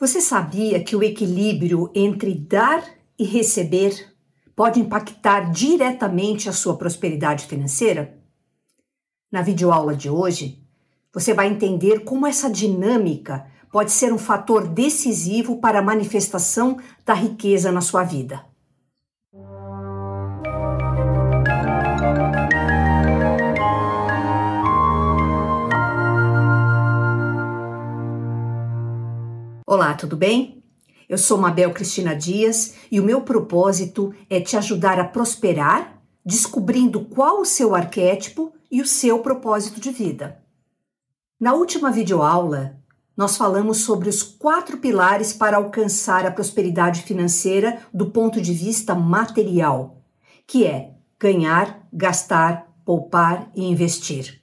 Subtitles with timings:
[0.00, 2.82] Você sabia que o equilíbrio entre dar
[3.18, 4.16] e receber
[4.56, 8.18] pode impactar diretamente a sua prosperidade financeira?
[9.30, 10.66] Na videoaula de hoje,
[11.12, 17.12] você vai entender como essa dinâmica pode ser um fator decisivo para a manifestação da
[17.12, 18.49] riqueza na sua vida.
[29.72, 30.64] Olá, tudo bem?
[31.08, 37.04] Eu sou Mabel Cristina Dias e o meu propósito é te ajudar a prosperar, descobrindo
[37.04, 40.42] qual o seu arquétipo e o seu propósito de vida.
[41.38, 42.80] Na última videoaula,
[43.16, 48.92] nós falamos sobre os quatro pilares para alcançar a prosperidade financeira do ponto de vista
[48.92, 50.02] material,
[50.48, 54.42] que é ganhar, gastar, poupar e investir.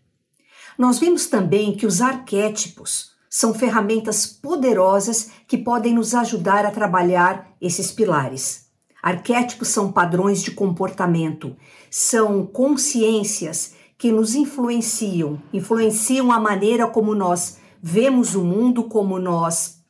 [0.78, 7.56] Nós vimos também que os arquétipos são ferramentas poderosas que podem nos ajudar a trabalhar
[7.62, 8.66] esses pilares.
[9.00, 11.56] Arquétipos são padrões de comportamento,
[11.88, 19.84] são consciências que nos influenciam, influenciam a maneira como nós vemos o mundo, como nós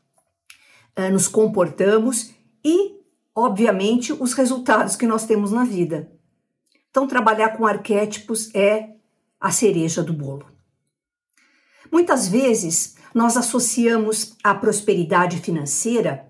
[0.99, 2.33] uh, nos comportamos
[2.65, 2.97] e,
[3.33, 6.11] obviamente, os resultados que nós temos na vida.
[6.89, 8.89] Então, trabalhar com arquétipos é
[9.39, 10.45] a cereja do bolo.
[11.89, 16.27] Muitas vezes nós associamos a prosperidade financeira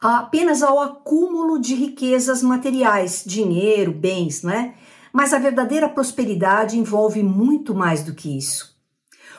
[0.00, 4.74] apenas ao acúmulo de riquezas materiais, dinheiro, bens, não é?
[5.12, 8.76] Mas a verdadeira prosperidade envolve muito mais do que isso.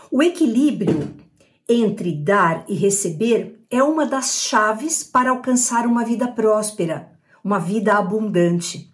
[0.09, 1.13] O equilíbrio
[1.67, 7.11] entre dar e receber é uma das chaves para alcançar uma vida próspera,
[7.43, 8.88] uma vida abundante.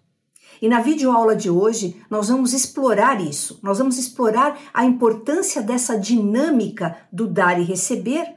[0.60, 3.58] E na videoaula de hoje nós vamos explorar isso.
[3.62, 8.36] Nós vamos explorar a importância dessa dinâmica do dar e receber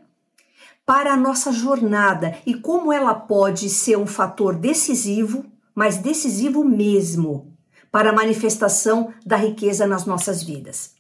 [0.85, 5.45] para a nossa jornada e como ela pode ser um fator decisivo,
[5.75, 7.55] mas decisivo mesmo,
[7.91, 10.95] para a manifestação da riqueza nas nossas vidas.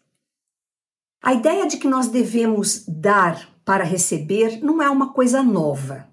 [1.21, 6.07] A ideia de que nós devemos dar para receber não é uma coisa nova.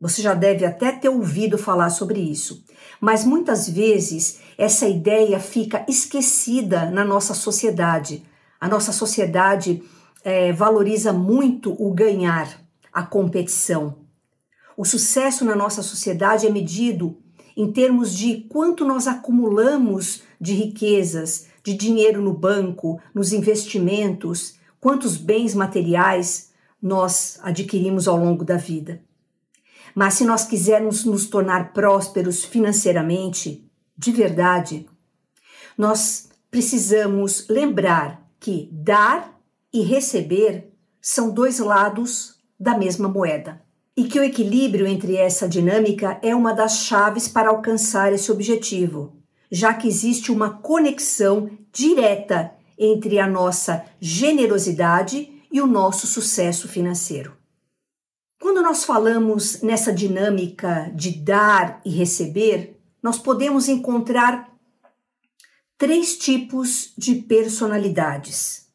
[0.00, 2.64] Você já deve até ter ouvido falar sobre isso,
[3.02, 8.22] mas muitas vezes essa ideia fica esquecida na nossa sociedade.
[8.60, 9.82] A nossa sociedade
[10.22, 13.96] é, valoriza muito o ganhar, a competição.
[14.76, 17.16] O sucesso na nossa sociedade é medido
[17.56, 25.16] em termos de quanto nós acumulamos de riquezas, de dinheiro no banco, nos investimentos, quantos
[25.16, 29.02] bens materiais nós adquirimos ao longo da vida.
[29.94, 34.86] Mas se nós quisermos nos tornar prósperos financeiramente, de verdade,
[35.76, 39.38] nós precisamos lembrar que dar
[39.72, 43.60] e receber são dois lados da mesma moeda.
[43.96, 49.16] E que o equilíbrio entre essa dinâmica é uma das chaves para alcançar esse objetivo,
[49.50, 57.41] já que existe uma conexão direta entre a nossa generosidade e o nosso sucesso financeiro.
[58.42, 64.52] Quando nós falamos nessa dinâmica de dar e receber, nós podemos encontrar
[65.78, 68.66] três tipos de personalidades.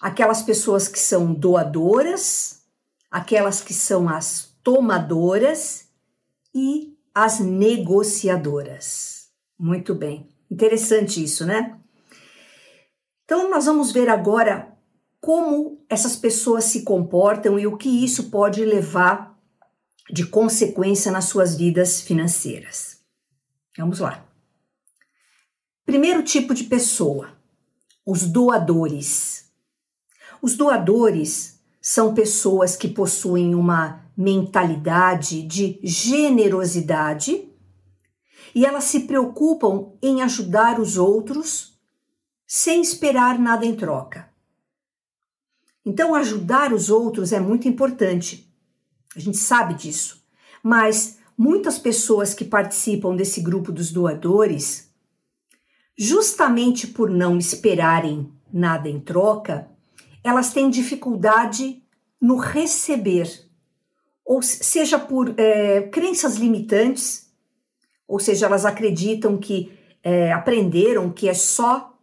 [0.00, 2.62] Aquelas pessoas que são doadoras,
[3.10, 5.90] aquelas que são as tomadoras
[6.54, 9.28] e as negociadoras.
[9.58, 11.78] Muito bem, interessante isso, né?
[13.26, 14.73] Então, nós vamos ver agora
[15.24, 19.34] como essas pessoas se comportam e o que isso pode levar
[20.10, 23.00] de consequência nas suas vidas financeiras.
[23.78, 24.22] Vamos lá.
[25.86, 27.38] Primeiro tipo de pessoa,
[28.04, 29.50] os doadores.
[30.42, 37.50] Os doadores são pessoas que possuem uma mentalidade de generosidade
[38.54, 41.80] e elas se preocupam em ajudar os outros
[42.46, 44.33] sem esperar nada em troca.
[45.84, 48.50] Então, ajudar os outros é muito importante.
[49.14, 50.24] A gente sabe disso.
[50.62, 54.90] Mas muitas pessoas que participam desse grupo dos doadores,
[55.96, 59.68] justamente por não esperarem nada em troca,
[60.22, 61.82] elas têm dificuldade
[62.20, 63.28] no receber,
[64.24, 67.30] ou seja, por é, crenças limitantes,
[68.08, 69.70] ou seja, elas acreditam que
[70.02, 71.98] é, aprenderam que é só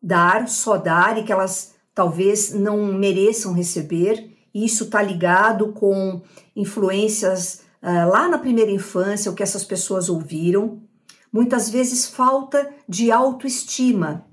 [0.00, 4.30] dar, só dar e que elas talvez não mereçam receber.
[4.54, 6.22] Isso está ligado com
[6.54, 10.82] influências uh, lá na primeira infância, o que essas pessoas ouviram.
[11.32, 14.26] Muitas vezes falta de autoestima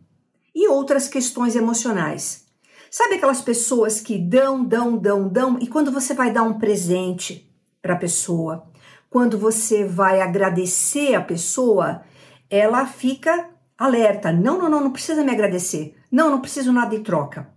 [0.53, 2.45] e outras questões emocionais.
[2.89, 7.49] Sabe aquelas pessoas que dão, dão, dão, dão, e quando você vai dar um presente
[7.81, 8.67] para a pessoa,
[9.09, 12.01] quando você vai agradecer a pessoa,
[12.49, 13.49] ela fica
[13.81, 14.31] alerta.
[14.31, 15.95] Não, não, não, não precisa me agradecer.
[16.11, 17.49] Não, não preciso nada em troca.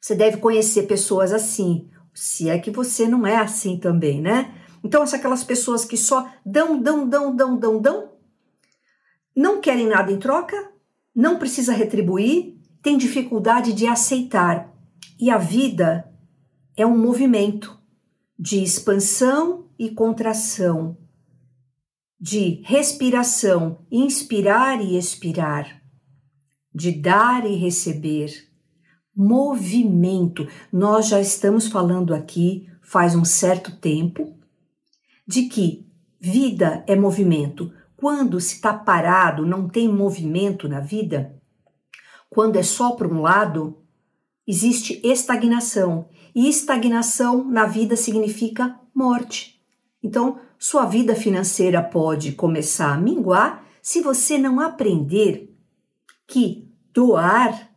[0.00, 4.52] Você deve conhecer pessoas assim, se é que você não é assim também, né?
[4.82, 8.12] Então, são aquelas pessoas que só dão, dão, dão, dão, dão, dão,
[9.34, 10.72] não querem nada em troca,
[11.14, 14.74] não precisa retribuir, tem dificuldade de aceitar.
[15.20, 16.12] E a vida
[16.76, 17.78] é um movimento
[18.36, 20.96] de expansão e contração,
[22.22, 25.82] de respiração, inspirar e expirar,
[26.72, 28.48] de dar e receber.
[29.14, 30.46] Movimento.
[30.72, 34.38] Nós já estamos falando aqui faz um certo tempo
[35.26, 35.84] de que
[36.20, 37.72] vida é movimento.
[37.96, 41.36] Quando se está parado, não tem movimento na vida,
[42.30, 43.82] quando é só para um lado,
[44.46, 46.08] existe estagnação.
[46.32, 49.61] E estagnação na vida significa morte.
[50.02, 55.54] Então, sua vida financeira pode começar a minguar se você não aprender
[56.26, 57.70] que doar,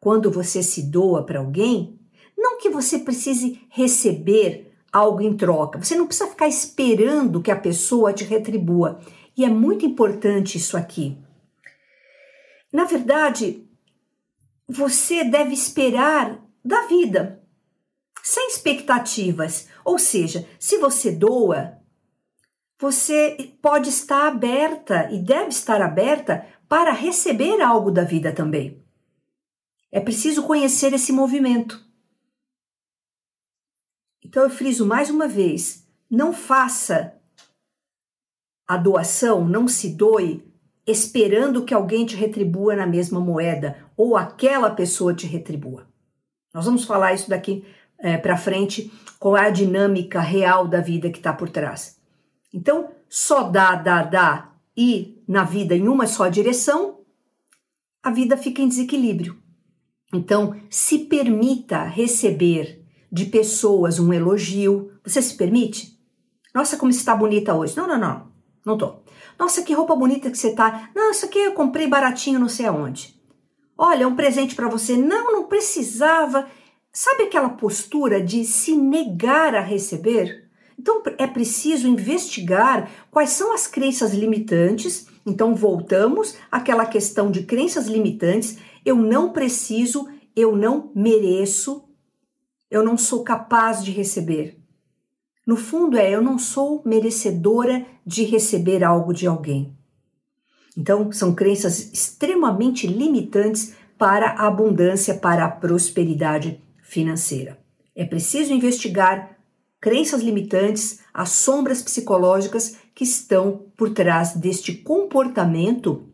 [0.00, 1.98] quando você se doa para alguém,
[2.36, 5.82] não que você precise receber algo em troca.
[5.82, 9.00] Você não precisa ficar esperando que a pessoa te retribua.
[9.36, 11.16] E é muito importante isso aqui.
[12.72, 13.66] Na verdade,
[14.68, 17.37] você deve esperar da vida,
[18.22, 19.68] sem expectativas.
[19.84, 21.78] Ou seja, se você doa,
[22.78, 28.82] você pode estar aberta e deve estar aberta para receber algo da vida também.
[29.90, 31.82] É preciso conhecer esse movimento.
[34.22, 37.14] Então eu friso mais uma vez: não faça
[38.66, 40.46] a doação, não se doe
[40.86, 45.86] esperando que alguém te retribua na mesma moeda ou aquela pessoa te retribua.
[46.52, 47.64] Nós vamos falar isso daqui
[47.98, 51.98] é, para frente com a dinâmica real da vida que está por trás.
[52.52, 57.00] Então, só dá, dá, dá e na vida em uma só direção,
[58.02, 59.36] a vida fica em desequilíbrio.
[60.14, 64.92] Então, se permita receber de pessoas um elogio.
[65.04, 65.98] Você se permite?
[66.54, 67.76] Nossa, como está bonita hoje.
[67.76, 68.28] Não, não, não.
[68.64, 69.02] Não tô.
[69.38, 70.90] Nossa, que roupa bonita que você tá.
[70.94, 73.18] Não, isso aqui eu comprei baratinho não sei aonde.
[73.76, 74.96] Olha, um presente para você.
[74.96, 76.48] Não, não precisava.
[77.00, 80.48] Sabe aquela postura de se negar a receber?
[80.76, 85.06] Então é preciso investigar quais são as crenças limitantes.
[85.24, 88.58] Então voltamos àquela questão de crenças limitantes.
[88.84, 91.84] Eu não preciso, eu não mereço,
[92.68, 94.58] eu não sou capaz de receber.
[95.46, 99.72] No fundo, é eu não sou merecedora de receber algo de alguém.
[100.76, 107.62] Então, são crenças extremamente limitantes para a abundância, para a prosperidade financeira.
[107.94, 109.38] É preciso investigar
[109.80, 116.12] crenças limitantes, as sombras psicológicas que estão por trás deste comportamento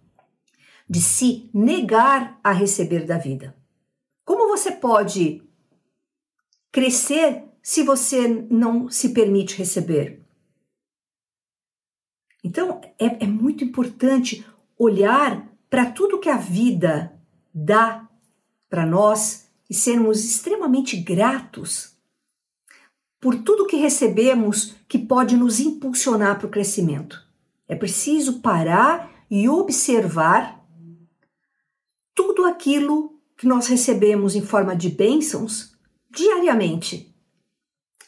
[0.91, 3.57] de se negar a receber da vida.
[4.25, 5.43] Como você pode
[6.73, 10.23] crescer se você não se permite receber.
[12.43, 14.45] Então, é, é muito importante
[14.77, 17.19] olhar para tudo que a vida
[17.55, 18.07] dá
[18.69, 21.95] para nós e sermos extremamente gratos
[23.21, 27.23] por tudo que recebemos que pode nos impulsionar para o crescimento.
[27.67, 30.63] É preciso parar e observar
[32.15, 35.75] tudo aquilo que nós recebemos em forma de bênçãos
[36.11, 37.15] diariamente.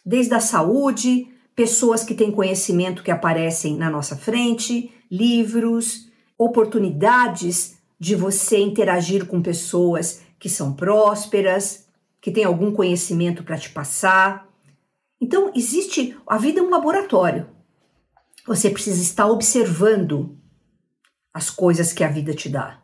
[0.05, 8.15] Desde a saúde, pessoas que têm conhecimento que aparecem na nossa frente, livros, oportunidades de
[8.15, 11.87] você interagir com pessoas que são prósperas,
[12.21, 14.49] que têm algum conhecimento para te passar.
[15.21, 16.17] Então, existe.
[16.27, 17.49] A vida é um laboratório.
[18.47, 20.39] Você precisa estar observando
[21.33, 22.83] as coisas que a vida te dá.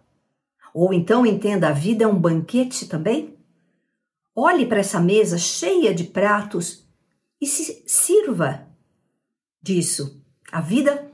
[0.75, 3.37] Ou então entenda, a vida é um banquete também?
[4.35, 6.87] Olhe para essa mesa cheia de pratos
[7.41, 8.67] e se sirva
[9.63, 10.23] disso.
[10.51, 11.11] A vida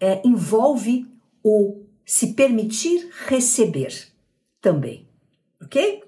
[0.00, 1.06] é, envolve
[1.42, 4.08] o se permitir receber
[4.60, 5.08] também,
[5.64, 6.02] ok?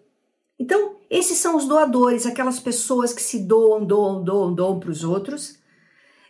[0.58, 5.04] Então, esses são os doadores, aquelas pessoas que se doam, doam, doam, doam para os
[5.04, 5.58] outros.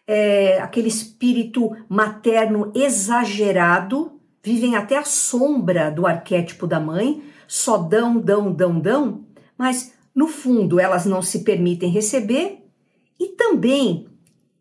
[0.07, 8.19] É, aquele espírito materno exagerado, vivem até a sombra do arquétipo da mãe, só dão,
[8.19, 9.25] dão, dão, dão,
[9.57, 12.65] mas no fundo, elas não se permitem receber
[13.19, 14.07] e também,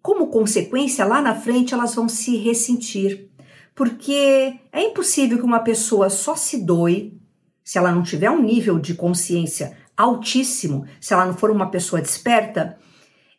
[0.01, 3.29] como consequência, lá na frente elas vão se ressentir.
[3.75, 7.19] Porque é impossível que uma pessoa só se doe
[7.63, 12.01] se ela não tiver um nível de consciência altíssimo, se ela não for uma pessoa
[12.01, 12.77] desperta,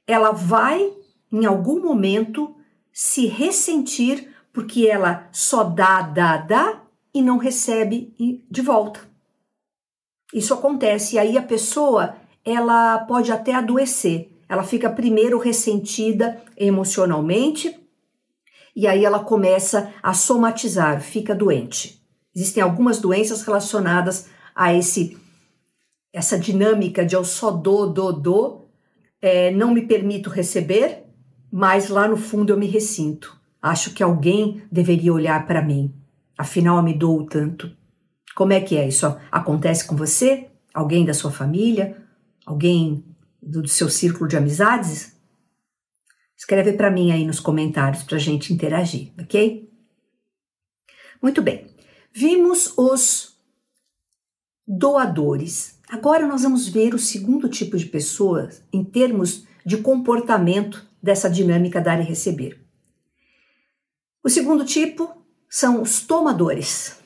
[0.07, 0.93] ela vai
[1.31, 2.57] em algum momento
[2.93, 8.15] se ressentir porque ela só dá, dá, dá e não recebe
[8.49, 9.01] de volta.
[10.33, 14.31] Isso acontece e aí a pessoa ela pode até adoecer.
[14.49, 17.77] Ela fica primeiro ressentida emocionalmente
[18.77, 22.04] e aí ela começa a somatizar, fica doente.
[22.35, 25.17] Existem algumas doenças relacionadas a esse
[26.13, 28.71] essa dinâmica de eu só dou, dou, dou,
[29.21, 31.03] é, não me permito receber,
[31.51, 33.37] mas lá no fundo eu me ressinto.
[33.61, 35.93] Acho que alguém deveria olhar para mim.
[36.39, 37.77] Afinal, eu me dou tanto.
[38.35, 39.07] Como é que é isso?
[39.31, 40.51] Acontece com você?
[40.73, 41.97] Alguém da sua família?
[42.47, 43.05] Alguém
[43.43, 45.17] do seu círculo de amizades?
[46.37, 49.69] Escreve para mim aí nos comentários para a gente interagir, ok?
[51.23, 51.74] Muito bem.
[52.17, 53.37] Vimos os
[54.65, 55.81] doadores.
[55.89, 61.81] Agora nós vamos ver o segundo tipo de pessoas em termos de comportamento dessa dinâmica
[61.81, 62.65] dar e receber.
[64.23, 65.11] O segundo tipo
[65.51, 66.97] são os tomadores.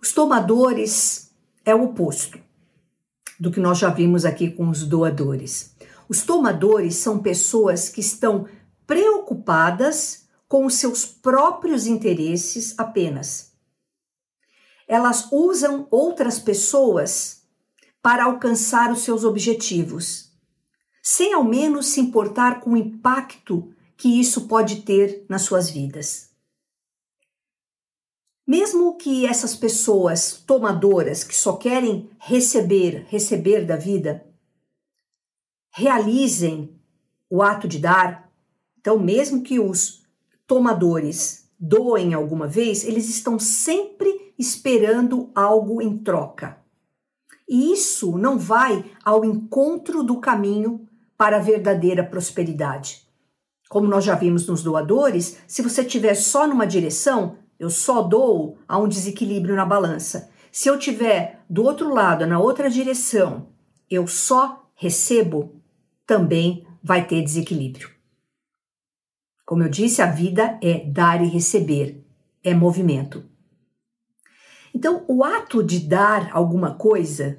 [0.00, 1.32] Os tomadores
[1.64, 2.38] é o oposto
[3.40, 5.74] do que nós já vimos aqui com os doadores.
[6.08, 8.46] Os tomadores são pessoas que estão
[8.86, 13.51] preocupadas com os seus próprios interesses apenas
[14.86, 17.42] elas usam outras pessoas
[18.02, 20.30] para alcançar os seus objetivos,
[21.02, 26.30] sem ao menos se importar com o impacto que isso pode ter nas suas vidas.
[28.46, 34.26] Mesmo que essas pessoas tomadoras que só querem receber, receber da vida,
[35.70, 36.76] realizem
[37.30, 38.30] o ato de dar,
[38.78, 40.02] então, mesmo que os
[40.44, 46.58] tomadores doem alguma vez, eles estão sempre esperando algo em troca.
[47.48, 53.02] E isso não vai ao encontro do caminho para a verdadeira prosperidade.
[53.68, 58.58] Como nós já vimos nos doadores, se você tiver só numa direção, eu só dou
[58.66, 60.30] a um desequilíbrio na balança.
[60.50, 63.48] Se eu tiver do outro lado, na outra direção,
[63.88, 65.54] eu só recebo,
[66.06, 67.90] também vai ter desequilíbrio.
[69.46, 72.04] Como eu disse, a vida é dar e receber,
[72.42, 73.24] é movimento.
[74.74, 77.38] Então, o ato de dar alguma coisa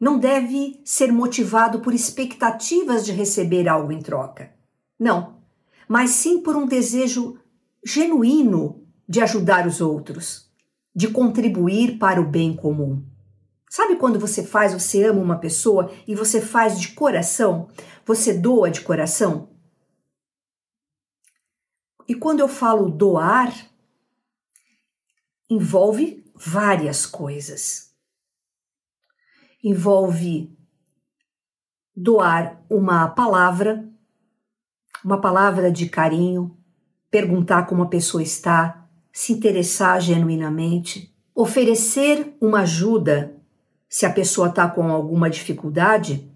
[0.00, 4.52] não deve ser motivado por expectativas de receber algo em troca.
[4.98, 5.42] Não,
[5.88, 7.38] mas sim por um desejo
[7.84, 10.50] genuíno de ajudar os outros,
[10.94, 13.04] de contribuir para o bem comum.
[13.70, 17.68] Sabe quando você faz, você ama uma pessoa e você faz de coração,
[18.06, 19.50] você doa de coração?
[22.06, 23.52] E quando eu falo doar,
[25.50, 27.92] envolve várias coisas.
[29.62, 30.52] Envolve
[31.96, 33.88] doar uma palavra,
[35.04, 36.56] uma palavra de carinho,
[37.10, 43.36] perguntar como a pessoa está, se interessar genuinamente, oferecer uma ajuda
[43.88, 46.28] se a pessoa está com alguma dificuldade,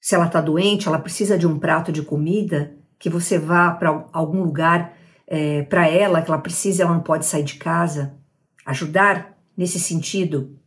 [0.00, 4.08] se ela está doente, ela precisa de um prato de comida, que você vá para
[4.12, 4.96] algum lugar
[5.26, 8.19] é, eh, para ela, que ela precisa, ela não pode sair de casa
[8.64, 10.58] ajudar nesse sentido,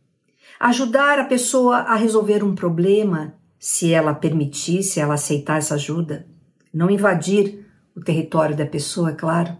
[0.60, 6.28] ajudar a pessoa a resolver um problema, se ela permitir, se ela aceitar essa ajuda,
[6.72, 9.56] não invadir o território da pessoa, é claro.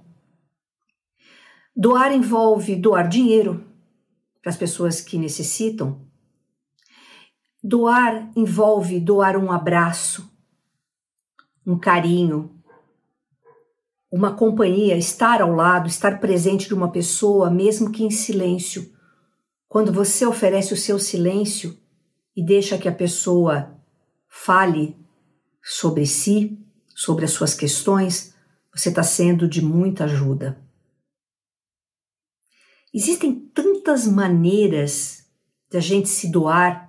[1.75, 3.65] Doar envolve doar dinheiro
[4.43, 6.07] para as pessoas que necessitam.
[7.63, 10.31] Doar envolve doar um abraço,
[11.67, 12.54] um carinho,
[14.15, 18.95] uma companhia, estar ao lado, estar presente de uma pessoa, mesmo que em silêncio.
[19.67, 21.77] Quando você oferece o seu silêncio
[22.37, 23.77] e deixa que a pessoa
[24.29, 24.97] fale
[25.61, 26.57] sobre si,
[26.95, 28.33] sobre as suas questões,
[28.73, 30.63] você está sendo de muita ajuda.
[32.95, 35.29] Existem tantas maneiras
[35.69, 36.89] de a gente se doar,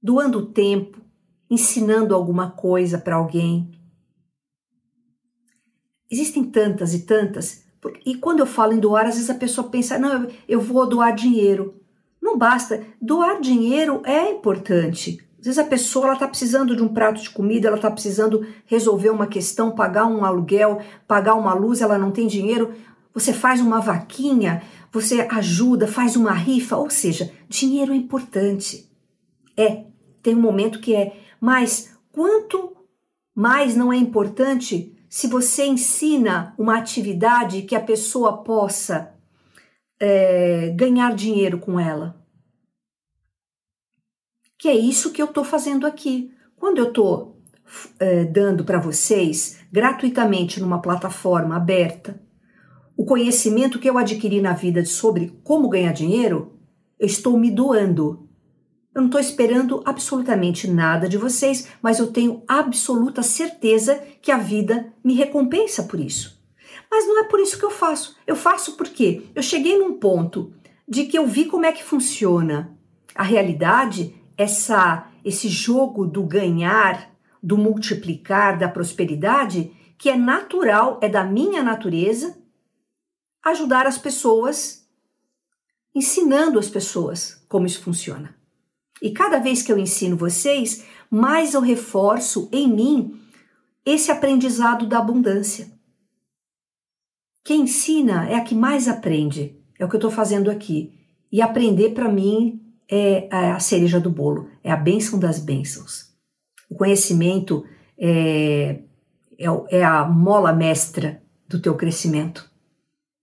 [0.00, 1.00] doando tempo,
[1.50, 3.79] ensinando alguma coisa para alguém,
[6.10, 7.62] Existem tantas e tantas.
[8.04, 11.14] E quando eu falo em doar, às vezes a pessoa pensa, não, eu vou doar
[11.14, 11.74] dinheiro.
[12.20, 12.82] Não basta.
[13.00, 15.24] Doar dinheiro é importante.
[15.38, 19.08] Às vezes a pessoa está precisando de um prato de comida, ela está precisando resolver
[19.08, 22.74] uma questão, pagar um aluguel, pagar uma luz, ela não tem dinheiro.
[23.14, 24.62] Você faz uma vaquinha,
[24.92, 28.90] você ajuda, faz uma rifa, ou seja, dinheiro é importante.
[29.56, 29.84] É,
[30.22, 32.76] tem um momento que é, mas quanto
[33.34, 39.12] mais não é importante se você ensina uma atividade que a pessoa possa
[39.98, 42.24] é, ganhar dinheiro com ela.
[44.56, 46.32] Que é isso que eu estou fazendo aqui.
[46.56, 47.42] Quando eu estou
[47.98, 52.22] é, dando para vocês gratuitamente numa plataforma aberta
[52.96, 56.56] o conhecimento que eu adquiri na vida sobre como ganhar dinheiro,
[56.98, 58.29] eu estou me doando.
[58.94, 64.36] Eu não estou esperando absolutamente nada de vocês, mas eu tenho absoluta certeza que a
[64.36, 66.40] vida me recompensa por isso.
[66.90, 68.16] Mas não é por isso que eu faço.
[68.26, 70.52] Eu faço porque eu cheguei num ponto
[70.88, 72.76] de que eu vi como é que funciona
[73.14, 77.10] a realidade, essa esse jogo do ganhar,
[77.42, 82.38] do multiplicar, da prosperidade, que é natural, é da minha natureza,
[83.44, 84.88] ajudar as pessoas,
[85.94, 88.39] ensinando as pessoas como isso funciona.
[89.02, 93.20] E cada vez que eu ensino vocês, mais eu reforço em mim
[93.84, 95.68] esse aprendizado da abundância.
[97.42, 99.56] Quem ensina é a que mais aprende.
[99.78, 100.92] É o que eu estou fazendo aqui.
[101.32, 106.12] E aprender para mim é a cereja do bolo, é a bênção das bênçãos.
[106.68, 107.64] O conhecimento
[107.96, 108.82] é,
[109.38, 112.50] é, é a mola mestra do teu crescimento.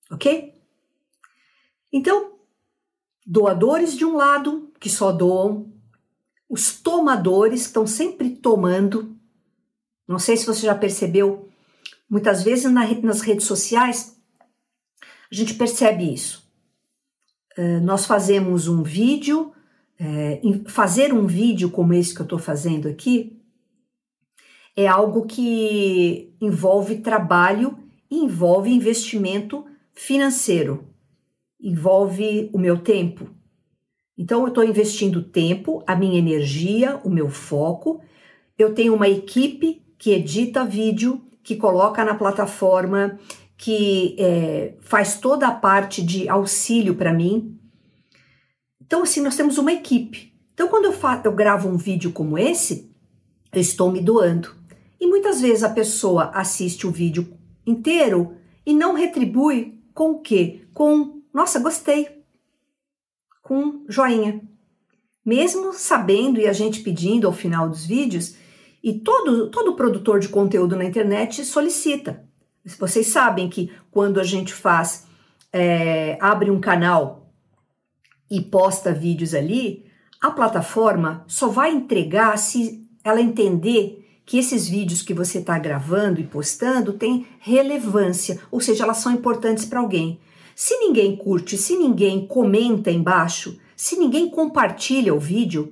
[0.09, 0.53] Ok?
[1.91, 2.36] Então,
[3.27, 5.73] doadores de um lado, que só doam,
[6.49, 9.15] os tomadores que estão sempre tomando.
[10.07, 11.49] Não sei se você já percebeu,
[12.09, 14.17] muitas vezes na, nas redes sociais
[15.29, 16.49] a gente percebe isso.
[17.57, 19.51] Uh, nós fazemos um vídeo,
[19.99, 23.37] uh, fazer um vídeo como esse que eu estou fazendo aqui
[24.77, 27.79] é algo que envolve trabalho
[28.11, 30.87] e envolve investimento financeiro,
[31.59, 33.29] envolve o meu tempo.
[34.17, 38.01] Então, eu estou investindo tempo, a minha energia, o meu foco.
[38.57, 43.19] Eu tenho uma equipe que edita vídeo, que coloca na plataforma,
[43.55, 47.59] que é, faz toda a parte de auxílio para mim.
[48.81, 50.33] Então, assim, nós temos uma equipe.
[50.53, 52.91] Então, quando eu, eu gravo um vídeo como esse,
[53.51, 54.55] eu estou me doando.
[54.99, 58.35] E muitas vezes a pessoa assiste o vídeo inteiro
[58.65, 60.61] e não retribui com o quê?
[60.73, 62.23] Com, nossa, gostei.
[63.43, 64.41] Com joinha.
[65.23, 68.35] Mesmo sabendo e a gente pedindo ao final dos vídeos,
[68.83, 72.25] e todo, todo produtor de conteúdo na internet solicita.
[72.79, 75.05] Vocês sabem que quando a gente faz,
[75.53, 77.31] é, abre um canal
[78.31, 79.85] e posta vídeos ali,
[80.19, 86.19] a plataforma só vai entregar se ela entender que esses vídeos que você está gravando
[86.19, 90.19] e postando têm relevância, ou seja, elas são importantes para alguém.
[90.59, 95.71] Se ninguém curte, se ninguém comenta embaixo, se ninguém compartilha o vídeo,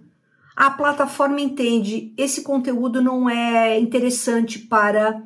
[0.56, 5.24] a plataforma entende esse conteúdo não é interessante para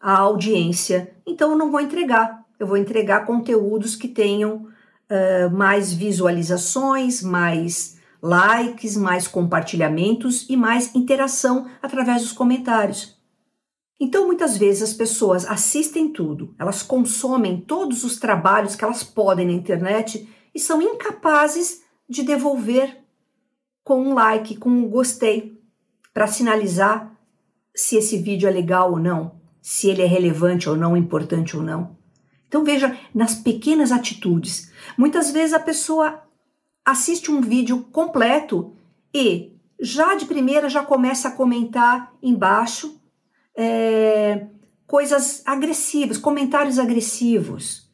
[0.00, 2.44] a audiência, então eu não vou entregar.
[2.60, 4.68] Eu vou entregar conteúdos que tenham
[5.10, 13.15] uh, mais visualizações, mais likes, mais compartilhamentos e mais interação através dos comentários.
[13.98, 19.46] Então, muitas vezes as pessoas assistem tudo, elas consomem todos os trabalhos que elas podem
[19.46, 23.02] na internet e são incapazes de devolver
[23.82, 25.58] com um like, com um gostei,
[26.12, 27.14] para sinalizar
[27.74, 31.62] se esse vídeo é legal ou não, se ele é relevante ou não, importante ou
[31.62, 31.96] não.
[32.48, 34.70] Então veja nas pequenas atitudes.
[34.96, 36.22] Muitas vezes a pessoa
[36.84, 38.74] assiste um vídeo completo
[39.12, 43.00] e já de primeira já começa a comentar embaixo
[43.56, 44.46] é,
[44.86, 47.86] coisas agressivas, comentários agressivos.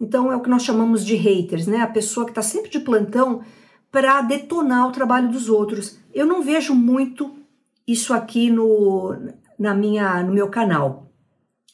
[0.00, 1.78] Então é o que nós chamamos de haters, né?
[1.78, 3.42] A pessoa que está sempre de plantão
[3.90, 5.98] para detonar o trabalho dos outros.
[6.12, 7.36] Eu não vejo muito
[7.86, 9.16] isso aqui no,
[9.58, 11.12] na minha, no meu canal.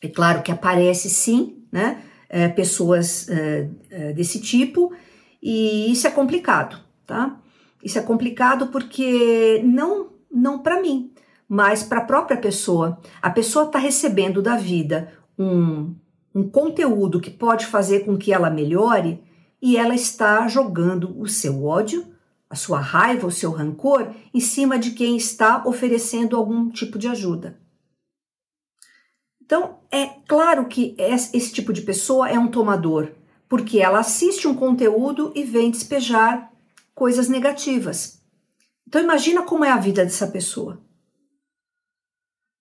[0.03, 2.03] É claro que aparece sim, né?
[2.29, 4.92] É, pessoas é, é desse tipo,
[5.42, 7.40] e isso é complicado, tá?
[7.83, 11.10] Isso é complicado porque não não para mim,
[11.51, 13.01] mas para a própria pessoa.
[13.21, 15.93] A pessoa está recebendo da vida um,
[16.33, 19.21] um conteúdo que pode fazer com que ela melhore
[19.61, 22.07] e ela está jogando o seu ódio,
[22.49, 27.09] a sua raiva, o seu rancor em cima de quem está oferecendo algum tipo de
[27.09, 27.59] ajuda.
[29.43, 33.11] Então, é claro que esse tipo de pessoa é um tomador,
[33.49, 36.53] porque ela assiste um conteúdo e vem despejar
[36.95, 38.23] coisas negativas.
[38.87, 40.81] Então imagina como é a vida dessa pessoa.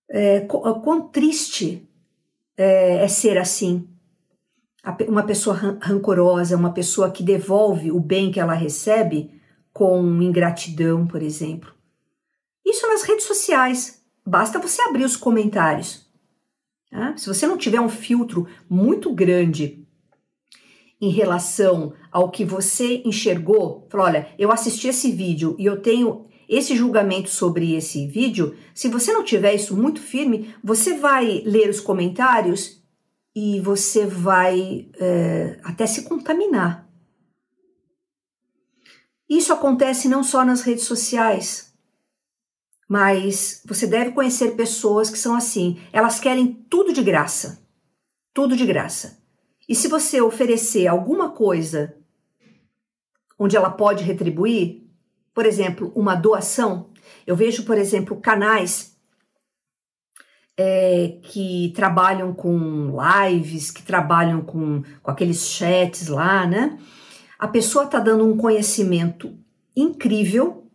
[0.10, 1.88] É, quão triste
[2.58, 3.88] é, é ser assim.
[5.08, 9.40] Uma pessoa rancorosa, uma pessoa que devolve o bem que ela recebe
[9.72, 11.74] com ingratidão, por exemplo.
[12.66, 14.02] Isso nas redes sociais.
[14.26, 16.08] Basta você abrir os comentários.
[16.90, 17.16] Tá?
[17.18, 19.86] Se você não tiver um filtro muito grande
[21.02, 26.26] em relação ao que você enxergou, falou, olha, eu assisti esse vídeo e eu tenho
[26.50, 31.70] esse julgamento sobre esse vídeo, se você não tiver isso muito firme, você vai ler
[31.70, 32.84] os comentários
[33.36, 36.90] e você vai é, até se contaminar.
[39.30, 41.72] Isso acontece não só nas redes sociais,
[42.90, 45.80] mas você deve conhecer pessoas que são assim.
[45.94, 47.64] Elas querem tudo de graça.
[48.34, 49.22] Tudo de graça.
[49.68, 51.96] E se você oferecer alguma coisa
[53.38, 54.79] onde ela pode retribuir,
[55.40, 56.90] por exemplo, uma doação,
[57.26, 58.94] eu vejo, por exemplo, canais
[60.58, 66.78] é, que trabalham com lives, que trabalham com, com aqueles chats lá, né?
[67.40, 69.34] A pessoa está dando um conhecimento
[69.74, 70.70] incrível.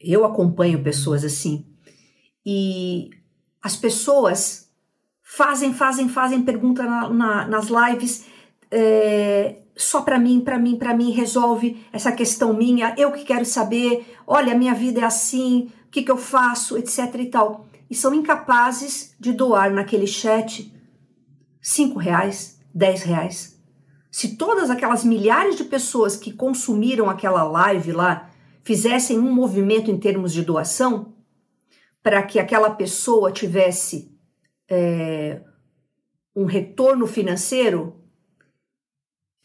[0.00, 1.66] Eu acompanho pessoas assim.
[2.46, 3.10] E
[3.62, 4.72] as pessoas
[5.22, 8.24] fazem, fazem, fazem pergunta na, na, nas lives.
[8.70, 13.44] É, só para mim, para mim, para mim, resolve essa questão minha, eu que quero
[13.44, 17.66] saber, olha, minha vida é assim, o que, que eu faço, etc e tal.
[17.88, 20.72] E são incapazes de doar naquele chat
[21.60, 23.56] cinco reais, dez reais,
[24.16, 28.30] se todas aquelas milhares de pessoas que consumiram aquela live lá
[28.64, 31.12] fizessem um movimento em termos de doação,
[32.02, 34.10] para que aquela pessoa tivesse
[34.70, 35.42] é,
[36.34, 38.05] um retorno financeiro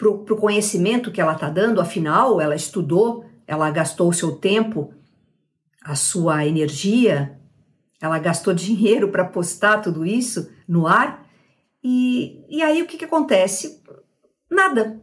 [0.01, 4.91] para o conhecimento que ela está dando, afinal, ela estudou, ela gastou o seu tempo,
[5.83, 7.39] a sua energia,
[8.01, 11.29] ela gastou dinheiro para postar tudo isso no ar.
[11.83, 13.83] E, e aí o que, que acontece?
[14.49, 14.99] Nada.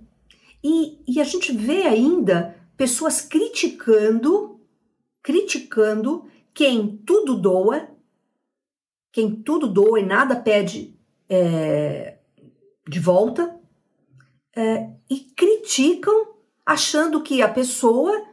[0.62, 4.60] E, e a gente vê ainda pessoas criticando,
[5.22, 7.88] criticando quem tudo doa,
[9.12, 12.18] quem tudo doa e nada pede é,
[12.88, 13.57] de volta,
[14.58, 16.34] é, e criticam
[16.66, 18.26] achando que a pessoa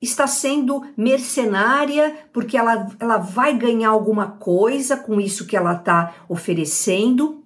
[0.00, 6.24] está sendo mercenária porque ela, ela vai ganhar alguma coisa com isso que ela está
[6.26, 7.44] oferecendo.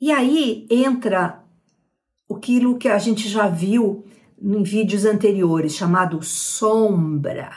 [0.00, 1.42] E aí entra
[2.32, 4.04] aquilo que a gente já viu
[4.40, 7.50] em vídeos anteriores, chamado sombra.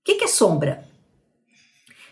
[0.00, 0.88] O que é sombra?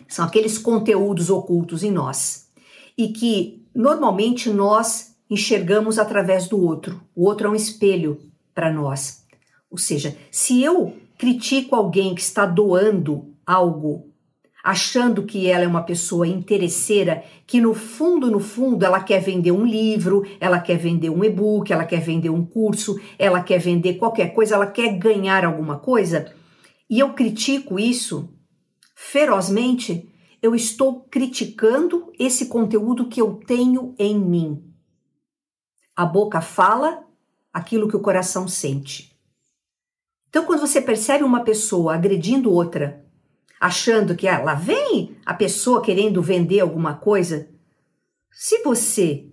[0.06, 2.48] São aqueles conteúdos ocultos em nós
[2.96, 7.00] e que normalmente nós enxergamos através do outro.
[7.14, 8.18] O outro é um espelho
[8.54, 9.24] para nós.
[9.70, 14.08] Ou seja, se eu critico alguém que está doando algo
[14.62, 19.52] achando que ela é uma pessoa interesseira, que no fundo, no fundo, ela quer vender
[19.52, 23.94] um livro, ela quer vender um e-book, ela quer vender um curso, ela quer vender
[23.94, 26.34] qualquer coisa, ela quer ganhar alguma coisa,
[26.90, 28.28] e eu critico isso
[28.94, 30.06] ferozmente,
[30.42, 34.67] eu estou criticando esse conteúdo que eu tenho em mim.
[35.98, 37.04] A boca fala
[37.52, 39.18] aquilo que o coração sente.
[40.28, 43.04] Então, quando você percebe uma pessoa agredindo outra,
[43.58, 47.48] achando que ah, lá vem a pessoa querendo vender alguma coisa.
[48.30, 49.26] Se você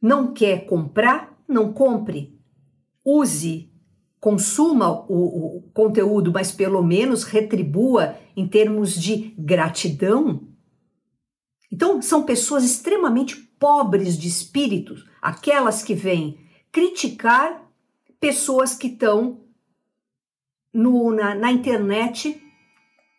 [0.00, 2.34] não quer comprar, não compre.
[3.04, 3.70] Use,
[4.18, 10.48] consuma o, o conteúdo, mas pelo menos retribua em termos de gratidão.
[11.70, 16.38] Então, são pessoas extremamente pobres de espíritos, aquelas que vêm
[16.72, 17.66] criticar
[18.20, 19.44] pessoas que estão
[20.72, 22.42] na, na internet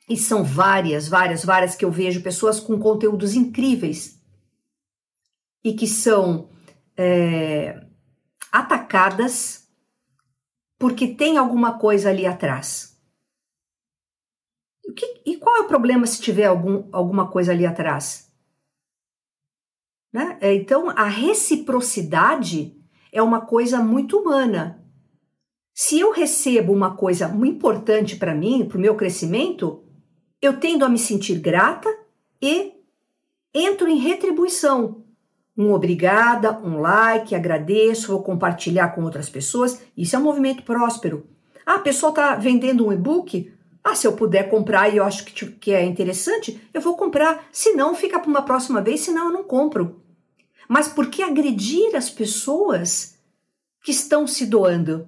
[0.07, 4.19] e são várias, várias, várias que eu vejo pessoas com conteúdos incríveis
[5.63, 6.49] e que são
[6.97, 7.85] é,
[8.51, 9.67] atacadas
[10.77, 12.97] porque tem alguma coisa ali atrás.
[14.85, 18.28] E, que, e qual é o problema se tiver algum, alguma coisa ali atrás?
[20.11, 20.37] Né?
[20.41, 22.75] É, então, a reciprocidade
[23.11, 24.83] é uma coisa muito humana.
[25.73, 29.83] Se eu recebo uma coisa importante para mim, para o meu crescimento,
[30.41, 31.89] eu tendo a me sentir grata
[32.41, 32.73] e
[33.53, 35.03] entro em retribuição.
[35.57, 39.81] Um obrigada, um like, agradeço, vou compartilhar com outras pessoas.
[39.95, 41.27] Isso é um movimento próspero.
[41.65, 43.51] Ah, a pessoa está vendendo um e-book.
[43.83, 47.47] Ah, se eu puder comprar e eu acho que, que é interessante, eu vou comprar.
[47.51, 50.01] Se não, fica para uma próxima vez, senão eu não compro.
[50.67, 53.17] Mas por que agredir as pessoas
[53.83, 55.07] que estão se doando?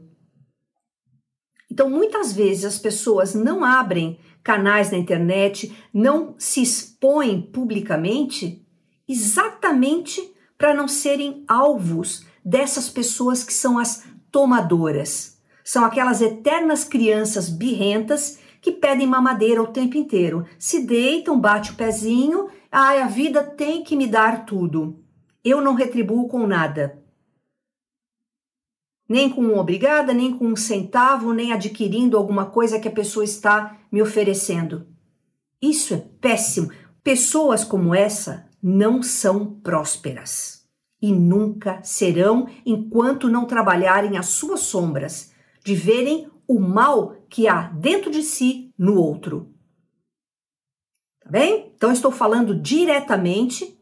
[1.70, 8.66] Então, muitas vezes as pessoas não abrem canais na internet, não se expõem publicamente,
[9.08, 15.40] exatamente para não serem alvos dessas pessoas que são as tomadoras.
[15.64, 20.46] São aquelas eternas crianças birrentas que pedem mamadeira o tempo inteiro.
[20.60, 25.04] Se deitam, bate o pezinho, ai, a vida tem que me dar tudo.
[25.44, 27.00] Eu não retribuo com nada.
[29.10, 33.26] nem com um obrigada, nem com um centavo, nem adquirindo alguma coisa que a pessoa
[33.26, 34.88] está me oferecendo.
[35.62, 36.72] Isso é péssimo.
[37.04, 40.66] Pessoas como essa não são prósperas
[41.02, 47.62] e nunca serão enquanto não trabalharem as suas sombras, de verem o mal que há
[47.70, 49.56] dentro de si no outro.
[51.24, 51.72] Tá bem?
[51.74, 53.80] Então estou falando diretamente.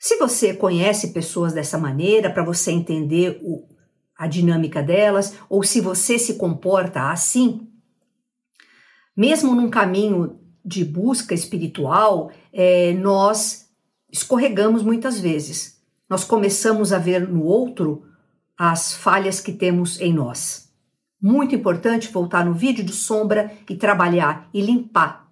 [0.00, 3.68] Se você conhece pessoas dessa maneira, para você entender o,
[4.16, 7.68] a dinâmica delas, ou se você se comporta assim,
[9.16, 13.70] mesmo num caminho de busca espiritual, é, nós
[14.10, 15.80] escorregamos muitas vezes.
[16.10, 18.04] Nós começamos a ver no outro
[18.56, 20.67] as falhas que temos em nós.
[21.20, 25.28] Muito importante voltar no vídeo de sombra e trabalhar e limpar.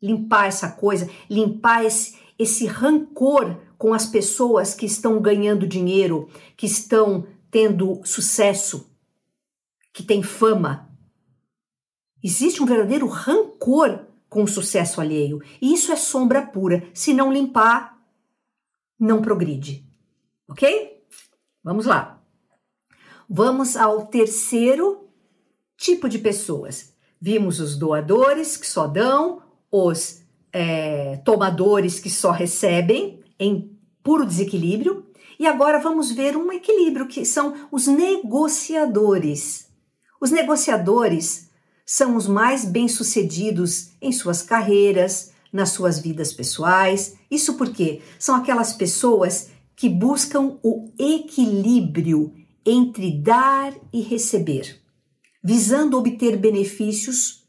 [0.00, 6.66] Limpar essa coisa, limpar esse, esse rancor com as pessoas que estão ganhando dinheiro, que
[6.66, 8.90] estão tendo sucesso,
[9.92, 10.88] que tem fama.
[12.22, 15.42] Existe um verdadeiro rancor com o sucesso alheio.
[15.60, 16.86] E isso é sombra pura.
[16.92, 17.98] Se não limpar,
[18.98, 19.86] não progride.
[20.48, 21.04] Ok?
[21.62, 22.17] Vamos lá.
[23.28, 25.08] Vamos ao terceiro
[25.76, 26.94] tipo de pessoas.
[27.20, 35.04] Vimos os doadores que só dão, os é, tomadores que só recebem em puro desequilíbrio
[35.38, 39.68] e agora vamos ver um equilíbrio que são os negociadores.
[40.20, 41.50] Os negociadores
[41.84, 47.16] são os mais bem-sucedidos em suas carreiras, nas suas vidas pessoais.
[47.30, 52.32] Isso porque são aquelas pessoas que buscam o equilíbrio
[52.64, 54.80] entre dar e receber,
[55.42, 57.44] visando obter benefícios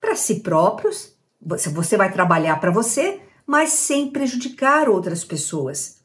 [0.00, 1.16] para si próprios.
[1.40, 5.96] Você vai trabalhar para você, mas sem prejudicar outras pessoas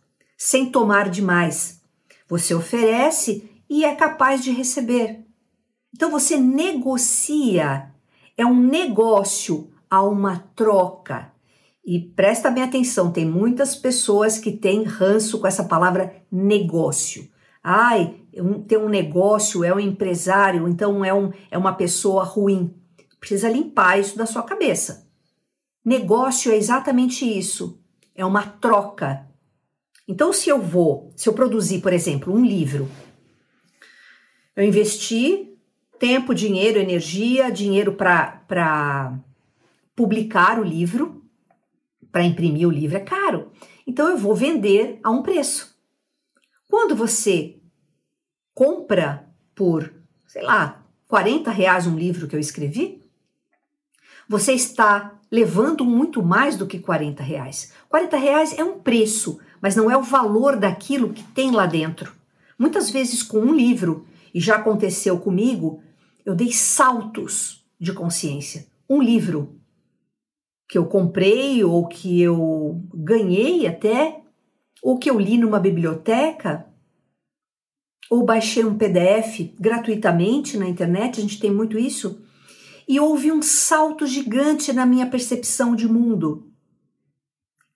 [0.43, 1.83] sem tomar demais.
[2.27, 5.23] Você oferece e é capaz de receber.
[5.93, 7.91] Então você negocia,
[8.35, 11.31] é um negócio, há uma troca.
[11.85, 17.29] E presta bem atenção, tem muitas pessoas que têm ranço com essa palavra negócio.
[17.63, 18.20] Ai,
[18.67, 22.73] ter um negócio é um empresário, então é, um, é uma pessoa ruim.
[23.19, 25.07] Precisa limpar isso da sua cabeça.
[25.83, 27.79] Negócio é exatamente isso.
[28.15, 29.27] É uma troca.
[30.07, 32.89] Então, se eu vou, se eu produzir, por exemplo, um livro,
[34.55, 35.55] eu investi
[35.99, 39.17] tempo, dinheiro, energia, dinheiro para
[39.95, 41.23] publicar o livro,
[42.11, 43.51] para imprimir o livro é caro.
[43.85, 45.75] Então, eu vou vender a um preço.
[46.67, 47.60] Quando você
[48.53, 49.93] compra por,
[50.27, 53.01] sei lá, 40 reais um livro que eu escrevi,
[54.27, 57.73] você está levando muito mais do que 40 reais.
[57.89, 62.13] 40 reais é um preço, mas não é o valor daquilo que tem lá dentro.
[62.57, 65.81] Muitas vezes, com um livro, e já aconteceu comigo,
[66.25, 68.67] eu dei saltos de consciência.
[68.89, 69.59] Um livro
[70.69, 74.21] que eu comprei ou que eu ganhei até,
[74.81, 76.65] ou que eu li numa biblioteca,
[78.11, 82.21] ou baixei um PDF gratuitamente na internet, a gente tem muito isso,
[82.85, 86.51] e houve um salto gigante na minha percepção de mundo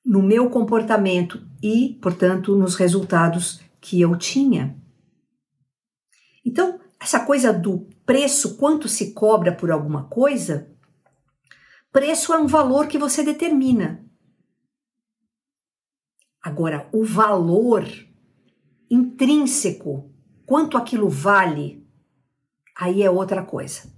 [0.06, 4.78] no meu comportamento e, portanto, nos resultados que eu tinha.
[6.45, 10.69] Então, essa coisa do preço, quanto se cobra por alguma coisa,
[11.93, 14.06] preço é um valor que você determina.
[16.43, 17.88] Agora, o valor
[18.91, 20.13] intrínseco,
[20.45, 21.86] quanto aquilo vale,
[22.77, 23.89] aí é outra coisa.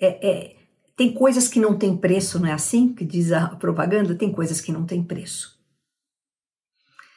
[0.00, 0.56] É, é,
[0.96, 4.14] tem coisas que não têm preço, não é assim que diz a propaganda?
[4.14, 5.58] Tem coisas que não têm preço.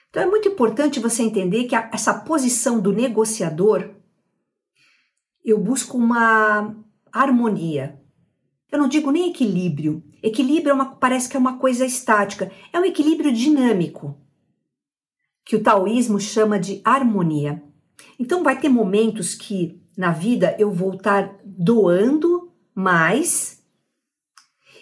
[0.09, 3.89] Então é muito importante você entender que a, essa posição do negociador,
[5.43, 6.75] eu busco uma
[7.11, 7.99] harmonia.
[8.71, 10.03] Eu não digo nem equilíbrio.
[10.21, 12.51] Equilíbrio é uma, parece que é uma coisa estática.
[12.71, 14.17] É um equilíbrio dinâmico,
[15.43, 17.61] que o taoísmo chama de harmonia.
[18.19, 23.61] Então vai ter momentos que na vida eu vou estar doando mais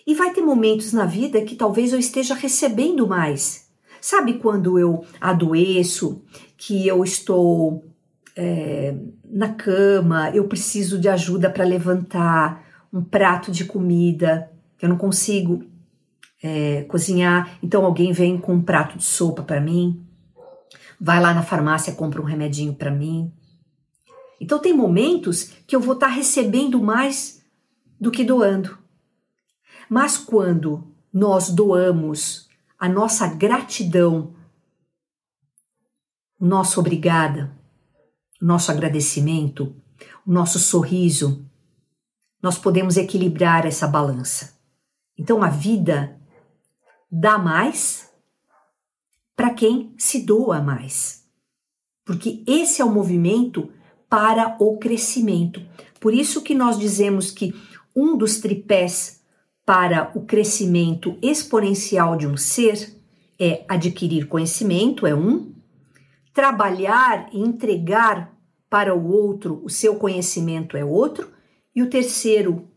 [0.05, 3.69] e vai ter momentos na vida que talvez eu esteja recebendo mais.
[3.99, 6.23] Sabe quando eu adoeço,
[6.57, 7.85] que eu estou
[8.35, 14.97] é, na cama, eu preciso de ajuda para levantar um prato de comida, eu não
[14.97, 15.63] consigo
[16.41, 20.03] é, cozinhar, então alguém vem com um prato de sopa para mim,
[21.01, 23.33] vai lá na farmácia compra um remedinho para mim.
[24.39, 27.43] Então tem momentos que eu vou estar tá recebendo mais
[27.99, 28.77] do que doando.
[29.89, 34.35] Mas quando nós doamos a nossa gratidão,
[36.39, 37.51] o nosso obrigada,
[38.39, 39.75] nosso agradecimento,
[40.25, 41.45] o nosso sorriso,
[42.41, 44.59] nós podemos equilibrar essa balança.
[45.17, 46.19] Então a vida
[47.11, 48.10] dá mais
[49.35, 51.25] para quem se doa mais.
[52.05, 53.69] Porque esse é o movimento
[54.09, 55.61] para o crescimento.
[55.99, 57.53] Por isso que nós dizemos que
[57.95, 59.21] um dos tripés
[59.65, 62.97] para o crescimento exponencial de um ser
[63.39, 65.53] é adquirir conhecimento, é um,
[66.33, 68.37] trabalhar e entregar
[68.69, 71.31] para o outro o seu conhecimento é outro,
[71.75, 72.67] e o terceiro,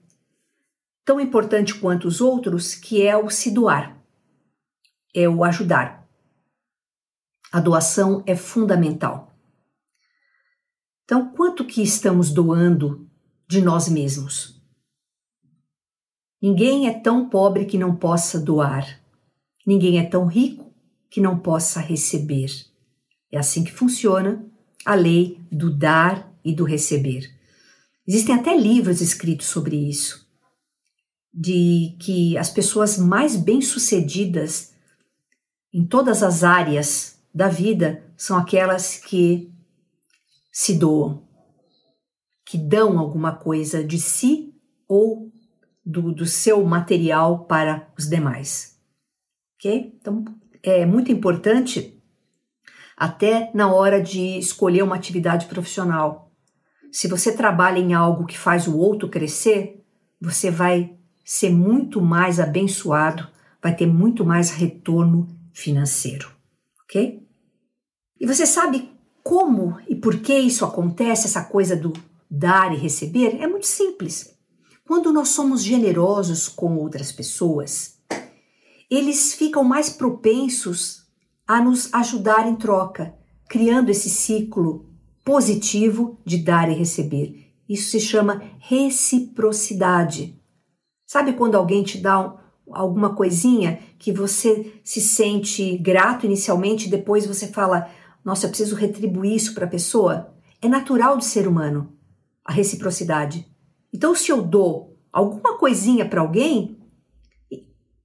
[1.05, 3.97] tão importante quanto os outros, que é o se doar,
[5.15, 6.04] é o ajudar.
[7.55, 9.33] A doação é fundamental.
[11.05, 13.09] Então, quanto que estamos doando
[13.49, 14.61] de nós mesmos?
[16.43, 19.01] Ninguém é tão pobre que não possa doar.
[19.65, 20.75] Ninguém é tão rico
[21.09, 22.51] que não possa receber.
[23.31, 24.45] É assim que funciona
[24.85, 27.33] a lei do dar e do receber.
[28.05, 30.29] Existem até livros escritos sobre isso,
[31.33, 34.75] de que as pessoas mais bem-sucedidas
[35.73, 39.53] em todas as áreas da vida são aquelas que
[40.53, 41.27] se doam,
[42.47, 44.55] que dão alguma coisa de si
[44.87, 45.33] ou
[45.85, 48.79] do, do seu material para os demais.
[49.57, 49.99] Ok?
[50.01, 50.25] Então,
[50.63, 52.01] é muito importante
[52.97, 56.31] até na hora de escolher uma atividade profissional.
[56.93, 59.85] Se você trabalha em algo que faz o outro crescer,
[60.21, 63.27] você vai ser muito mais abençoado,
[63.61, 66.31] vai ter muito mais retorno financeiro,
[66.85, 67.24] ok?
[68.25, 68.91] E você sabe
[69.23, 71.93] como e por que isso acontece, essa coisa do
[72.31, 73.37] dar e receber?
[73.39, 74.35] É muito simples.
[74.89, 77.99] Quando nós somos generosos com outras pessoas,
[78.91, 81.05] eles ficam mais propensos
[81.47, 83.15] a nos ajudar em troca,
[83.47, 84.89] criando esse ciclo
[85.23, 87.53] positivo de dar e receber.
[87.69, 90.43] Isso se chama reciprocidade.
[91.07, 92.39] Sabe quando alguém te dá um,
[92.73, 97.91] alguma coisinha que você se sente grato inicialmente, depois você fala:
[98.25, 100.35] Nossa, eu preciso retribuir isso para a pessoa?
[100.63, 101.93] É natural de ser humano
[102.45, 103.47] a reciprocidade.
[103.93, 106.79] Então, se eu dou alguma coisinha para alguém,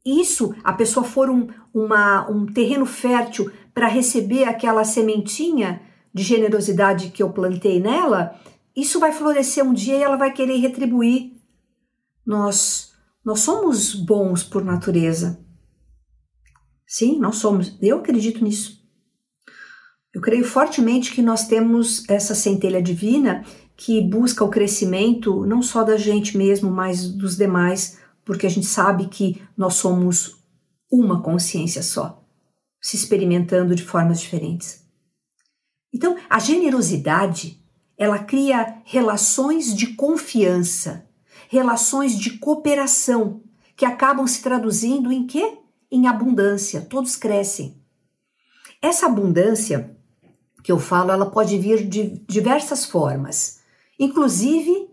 [0.05, 5.81] isso, a pessoa for um, uma, um terreno fértil para receber aquela sementinha
[6.13, 8.39] de generosidade que eu plantei nela,
[8.75, 11.33] isso vai florescer um dia e ela vai querer retribuir.
[12.25, 15.45] Nós, nós somos bons por natureza.
[16.85, 17.77] Sim, nós somos.
[17.81, 18.78] Eu acredito nisso.
[20.13, 23.45] Eu creio fortemente que nós temos essa centelha divina
[23.77, 28.65] que busca o crescimento não só da gente mesmo, mas dos demais, porque a gente
[28.65, 30.43] sabe que nós somos
[30.91, 32.23] uma consciência só,
[32.81, 34.83] se experimentando de formas diferentes.
[35.93, 37.63] Então, a generosidade,
[37.97, 41.07] ela cria relações de confiança,
[41.47, 43.43] relações de cooperação,
[43.75, 45.57] que acabam se traduzindo em quê?
[45.91, 47.81] Em abundância, todos crescem.
[48.81, 49.97] Essa abundância
[50.69, 53.59] que eu falo, ela pode vir de diversas formas,
[53.99, 54.87] inclusive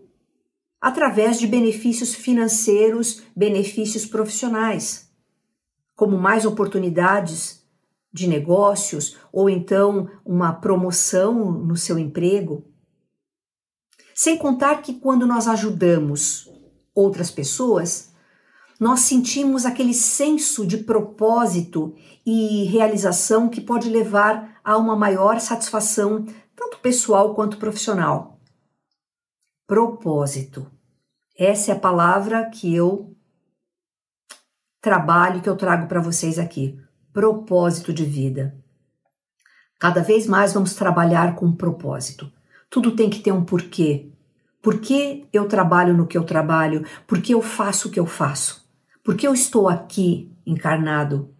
[0.81, 5.07] através de benefícios financeiros, benefícios profissionais,
[5.95, 7.63] como mais oportunidades
[8.11, 12.65] de negócios ou então uma promoção no seu emprego.
[14.15, 16.49] Sem contar que quando nós ajudamos
[16.95, 18.11] outras pessoas,
[18.79, 21.93] nós sentimos aquele senso de propósito
[22.25, 26.25] e realização que pode levar a uma maior satisfação,
[26.55, 28.37] tanto pessoal quanto profissional
[29.67, 30.65] propósito.
[31.37, 33.13] Essa é a palavra que eu
[34.81, 36.79] trabalho, que eu trago para vocês aqui.
[37.11, 38.57] Propósito de vida.
[39.77, 42.31] Cada vez mais vamos trabalhar com propósito.
[42.69, 44.09] Tudo tem que ter um porquê.
[44.61, 46.85] Por que eu trabalho no que eu trabalho?
[47.05, 48.65] Por que eu faço o que eu faço?
[49.03, 51.33] Por que eu estou aqui encarnado?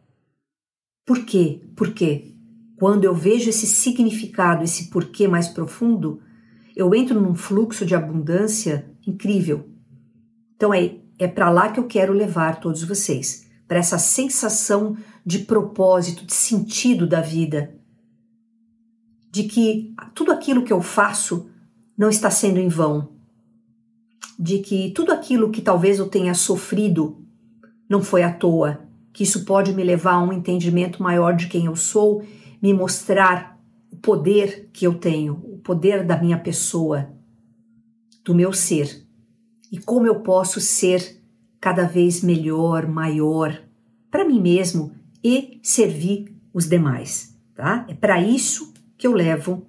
[1.06, 1.62] Por quê?
[1.76, 2.37] Por quê?
[2.78, 6.22] Quando eu vejo esse significado, esse porquê mais profundo,
[6.76, 9.68] eu entro num fluxo de abundância incrível.
[10.56, 15.40] Então é, é para lá que eu quero levar todos vocês, para essa sensação de
[15.40, 17.76] propósito, de sentido da vida,
[19.32, 21.50] de que tudo aquilo que eu faço
[21.98, 23.10] não está sendo em vão,
[24.38, 27.26] de que tudo aquilo que talvez eu tenha sofrido
[27.90, 31.66] não foi à toa, que isso pode me levar a um entendimento maior de quem
[31.66, 32.24] eu sou,
[32.62, 33.60] me mostrar
[33.92, 37.12] o poder que eu tenho, poder da minha pessoa,
[38.24, 39.06] do meu ser,
[39.72, 41.22] e como eu posso ser
[41.60, 43.62] cada vez melhor, maior
[44.10, 47.86] para mim mesmo e servir os demais, tá?
[47.90, 49.66] É para isso que eu levo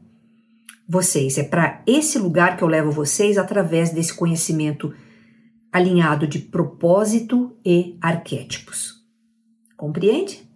[0.88, 1.36] vocês.
[1.36, 4.94] É para esse lugar que eu levo vocês através desse conhecimento
[5.72, 9.04] alinhado de propósito e arquétipos.
[9.76, 10.47] Compreende?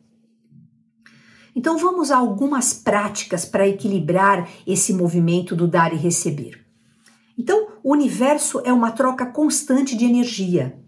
[1.55, 6.65] Então vamos a algumas práticas para equilibrar esse movimento do dar e receber.
[7.37, 10.79] Então, o universo é uma troca constante de energia.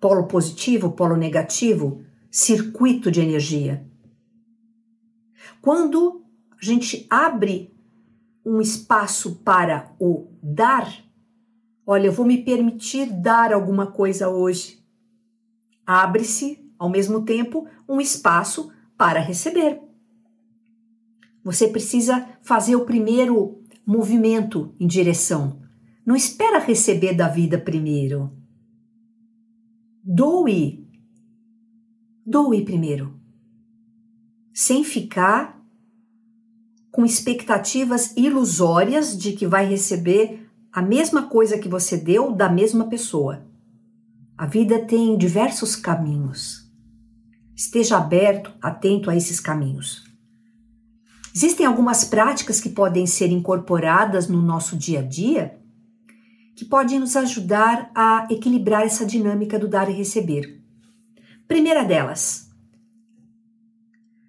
[0.00, 3.86] Polo positivo, polo negativo, circuito de energia.
[5.60, 6.24] Quando
[6.60, 7.74] a gente abre
[8.44, 10.88] um espaço para o dar,
[11.86, 14.82] olha, eu vou me permitir dar alguma coisa hoje.
[15.86, 19.80] Abre-se, ao mesmo tempo, um espaço para receber.
[21.44, 25.62] Você precisa fazer o primeiro movimento em direção.
[26.04, 28.30] Não espera receber da vida primeiro.
[30.04, 30.86] Doe.
[32.26, 33.18] Doe primeiro.
[34.52, 35.58] Sem ficar
[36.90, 42.88] com expectativas ilusórias de que vai receber a mesma coisa que você deu da mesma
[42.88, 43.46] pessoa.
[44.36, 46.67] A vida tem diversos caminhos.
[47.58, 50.04] Esteja aberto, atento a esses caminhos.
[51.34, 55.58] Existem algumas práticas que podem ser incorporadas no nosso dia a dia
[56.54, 60.62] que podem nos ajudar a equilibrar essa dinâmica do dar e receber.
[61.48, 62.48] Primeira delas,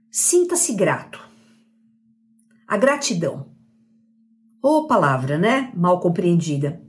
[0.10, 1.20] sinta-se grato.
[2.68, 3.52] A gratidão.
[4.60, 5.72] Ou palavra, né?
[5.76, 6.82] Mal compreendida.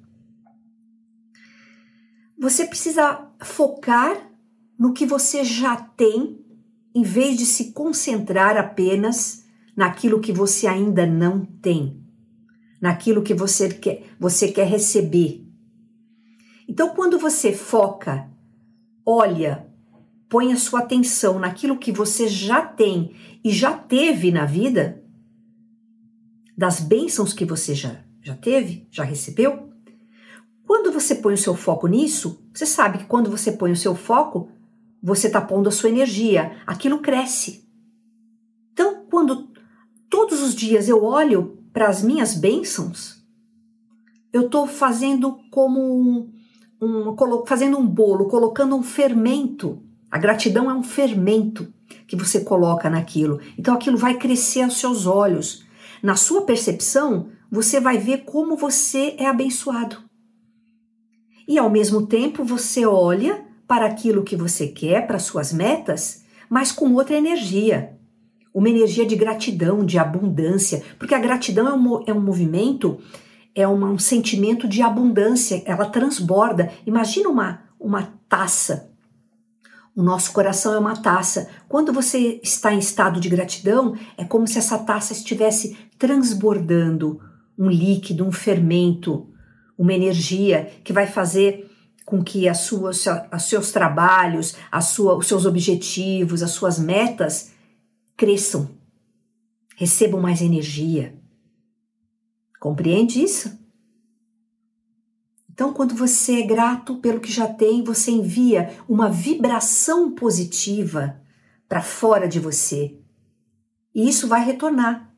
[2.39, 4.30] Você precisa focar
[4.81, 6.43] no que você já tem,
[6.95, 9.45] em vez de se concentrar apenas
[9.77, 12.03] naquilo que você ainda não tem,
[12.81, 15.47] naquilo que você quer, você quer receber.
[16.67, 18.27] Então, quando você foca,
[19.05, 19.71] olha,
[20.31, 23.15] põe a sua atenção naquilo que você já tem
[23.45, 25.05] e já teve na vida,
[26.57, 29.69] das bênçãos que você já, já teve, já recebeu.
[30.67, 33.95] Quando você põe o seu foco nisso, você sabe que quando você põe o seu
[33.95, 34.49] foco,
[35.03, 37.69] você está pondo a sua energia, aquilo cresce.
[38.73, 39.49] Então, quando
[40.09, 43.25] todos os dias eu olho para as minhas bênçãos,
[44.33, 46.33] eu estou fazendo como um,
[46.81, 49.83] um, fazendo um bolo, colocando um fermento.
[50.11, 51.73] A gratidão é um fermento
[52.07, 53.41] que você coloca naquilo.
[53.59, 55.65] Então aquilo vai crescer aos seus olhos.
[56.03, 59.99] Na sua percepção, você vai ver como você é abençoado.
[61.47, 66.73] E ao mesmo tempo, você olha para aquilo que você quer, para suas metas, mas
[66.73, 67.97] com outra energia.
[68.53, 72.99] Uma energia de gratidão, de abundância, porque a gratidão é um, é um movimento,
[73.55, 76.73] é uma, um sentimento de abundância, ela transborda.
[76.85, 78.91] Imagina uma, uma taça
[79.95, 81.49] o nosso coração é uma taça.
[81.69, 87.21] Quando você está em estado de gratidão, é como se essa taça estivesse transbordando
[87.59, 89.29] um líquido, um fermento,
[89.77, 91.70] uma energia que vai fazer
[92.11, 97.53] com que as suas, os seus trabalhos, a sua, os seus objetivos, as suas metas
[98.17, 98.69] cresçam,
[99.77, 101.15] recebam mais energia.
[102.59, 103.57] Compreende isso?
[105.49, 111.21] Então, quando você é grato pelo que já tem, você envia uma vibração positiva
[111.69, 112.99] para fora de você.
[113.95, 115.15] E isso vai retornar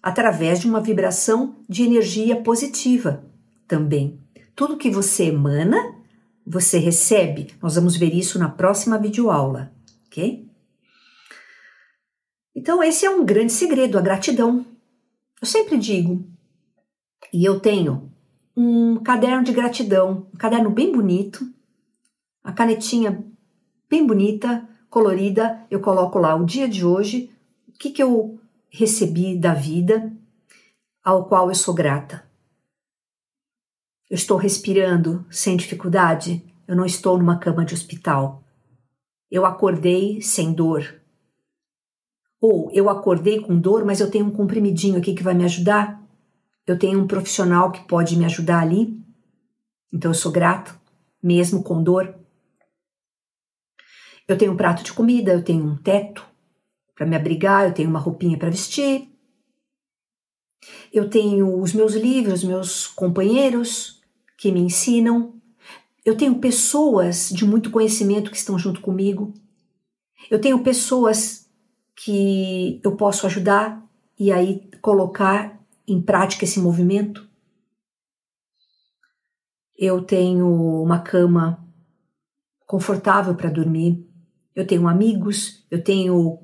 [0.00, 3.24] através de uma vibração de energia positiva
[3.66, 4.20] também.
[4.54, 5.91] Tudo que você emana,
[6.46, 7.54] você recebe.
[7.62, 9.72] Nós vamos ver isso na próxima videoaula,
[10.06, 10.48] ok?
[12.54, 14.66] Então, esse é um grande segredo, a gratidão.
[15.40, 16.24] Eu sempre digo,
[17.32, 18.12] e eu tenho
[18.56, 21.50] um caderno de gratidão, um caderno bem bonito,
[22.44, 23.24] a canetinha
[23.88, 27.30] bem bonita, colorida, eu coloco lá o dia de hoje,
[27.66, 28.38] o que, que eu
[28.68, 30.12] recebi da vida,
[31.02, 32.22] ao qual eu sou grata.
[34.12, 38.44] Eu estou respirando sem dificuldade, eu não estou numa cama de hospital.
[39.30, 41.00] Eu acordei sem dor.
[42.38, 46.02] Ou eu acordei com dor, mas eu tenho um comprimidinho aqui que vai me ajudar
[46.66, 48.96] eu tenho um profissional que pode me ajudar ali,
[49.92, 50.78] então eu sou grato,
[51.22, 52.14] mesmo com dor.
[54.28, 56.24] Eu tenho um prato de comida, eu tenho um teto
[56.94, 59.08] para me abrigar, eu tenho uma roupinha para vestir.
[60.92, 64.00] Eu tenho os meus livros, meus companheiros
[64.42, 65.40] que me ensinam.
[66.04, 69.32] Eu tenho pessoas de muito conhecimento que estão junto comigo.
[70.28, 71.48] Eu tenho pessoas
[71.94, 73.80] que eu posso ajudar
[74.18, 77.24] e aí colocar em prática esse movimento.
[79.78, 81.64] Eu tenho uma cama
[82.66, 84.04] confortável para dormir,
[84.56, 86.40] eu tenho amigos, eu tenho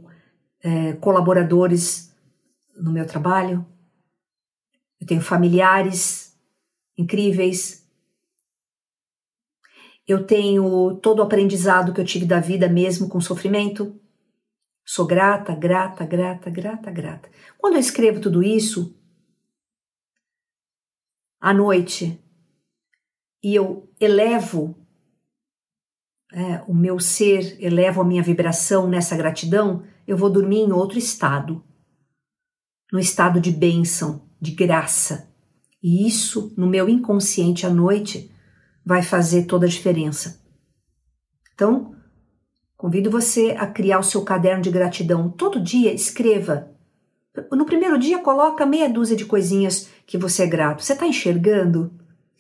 [0.63, 2.15] é, colaboradores
[2.77, 3.67] no meu trabalho,
[5.01, 6.29] Eu tenho familiares
[6.97, 7.88] incríveis.
[10.09, 13.95] Eu tenho todo o aprendizado que eu tive da vida mesmo com sofrimento.
[14.83, 17.31] Sou grata, grata, grata, grata, grata.
[17.59, 18.99] Quando eu escrevo tudo isso,
[21.39, 22.19] à noite,
[23.43, 24.75] e eu elevo
[26.33, 30.97] é, o meu ser, elevo a minha vibração nessa gratidão, eu vou dormir em outro
[30.97, 31.63] estado,
[32.91, 35.31] no estado de bênção, de graça.
[35.83, 38.35] E isso, no meu inconsciente à noite,
[38.89, 40.43] vai fazer toda a diferença.
[41.53, 41.95] Então,
[42.75, 45.29] convido você a criar o seu caderno de gratidão.
[45.29, 46.73] Todo dia escreva.
[47.53, 50.83] No primeiro dia, coloca meia dúzia de coisinhas que você é grato.
[50.83, 51.93] Você está enxergando?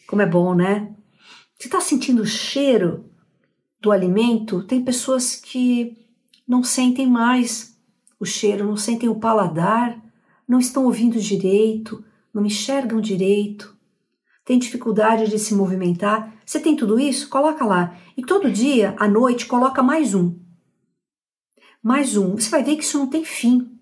[0.07, 0.91] Como é bom, né?
[1.59, 3.05] Você está sentindo o cheiro
[3.79, 4.63] do alimento?
[4.63, 5.99] Tem pessoas que
[6.47, 7.79] não sentem mais
[8.19, 10.03] o cheiro, não sentem o paladar,
[10.49, 13.77] não estão ouvindo direito, não enxergam direito,
[14.47, 16.38] tem dificuldade de se movimentar.
[16.49, 17.29] Você tem tudo isso?
[17.29, 17.95] Coloca lá.
[18.17, 20.35] E todo dia, à noite, coloca mais um.
[21.83, 22.39] Mais um.
[22.39, 23.79] Você vai ver que isso não tem fim.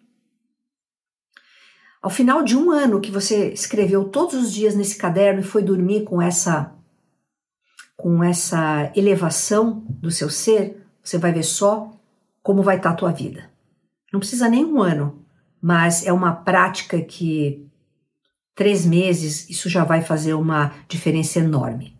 [2.02, 5.62] Ao final de um ano que você escreveu todos os dias nesse caderno e foi
[5.62, 6.74] dormir com essa
[7.96, 11.96] com essa elevação do seu ser, você vai ver só
[12.42, 13.48] como vai estar tá a tua vida.
[14.12, 15.24] Não precisa nem um ano,
[15.62, 17.64] mas é uma prática que
[18.56, 21.95] três meses isso já vai fazer uma diferença enorme.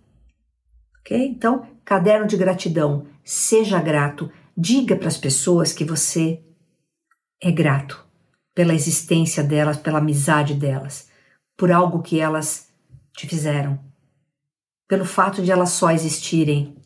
[1.07, 1.17] Ok?
[1.17, 6.43] Então, caderno de gratidão, seja grato, diga para as pessoas que você
[7.41, 8.05] é grato
[8.53, 11.09] pela existência delas, pela amizade delas,
[11.57, 12.73] por algo que elas
[13.17, 13.79] te fizeram,
[14.89, 16.77] pelo fato de elas só existirem,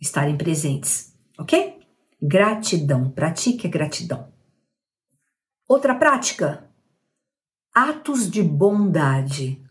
[0.00, 1.78] estarem presentes, ok?
[2.22, 4.32] Gratidão, pratique a gratidão.
[5.68, 6.70] Outra prática,
[7.74, 9.62] atos de bondade.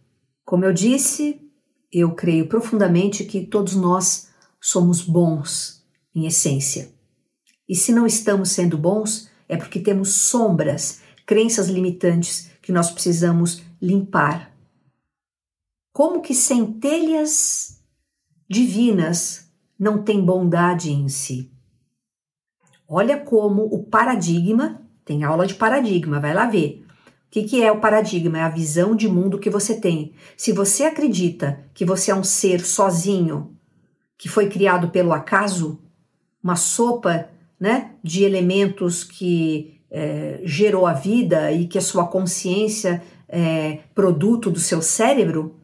[0.46, 1.47] Como eu disse,
[1.92, 4.30] eu creio profundamente que todos nós
[4.62, 6.92] somos bons em essência.
[7.68, 13.64] E se não estamos sendo bons, é porque temos sombras, crenças limitantes que nós precisamos
[13.82, 14.56] limpar.
[15.92, 17.82] Como que centelhas
[18.50, 21.52] divinas não têm bondade em si?
[22.88, 26.87] Olha como o paradigma, tem aula de paradigma, vai lá ver.
[27.28, 28.40] O que, que é o paradigma?
[28.40, 30.14] É a visão de mundo que você tem.
[30.38, 33.54] Se você acredita que você é um ser sozinho,
[34.18, 35.82] que foi criado pelo acaso,
[36.42, 43.04] uma sopa né, de elementos que é, gerou a vida e que a sua consciência
[43.28, 45.60] é produto do seu cérebro,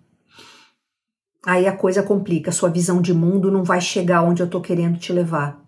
[1.46, 2.50] aí a coisa complica.
[2.50, 5.64] A sua visão de mundo não vai chegar onde eu estou querendo te levar.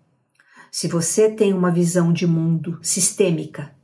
[0.70, 3.74] Se você tem uma visão de mundo sistêmica,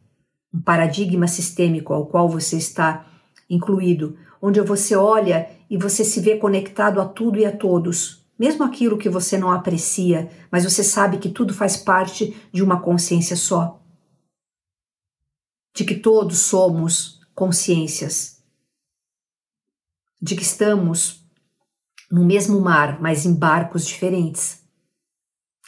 [0.53, 3.07] um paradigma sistêmico ao qual você está
[3.48, 8.64] incluído, onde você olha e você se vê conectado a tudo e a todos, mesmo
[8.64, 13.36] aquilo que você não aprecia, mas você sabe que tudo faz parte de uma consciência
[13.36, 13.80] só.
[15.74, 18.42] De que todos somos consciências.
[20.20, 21.24] De que estamos
[22.11, 24.62] no mesmo mar, mas em barcos diferentes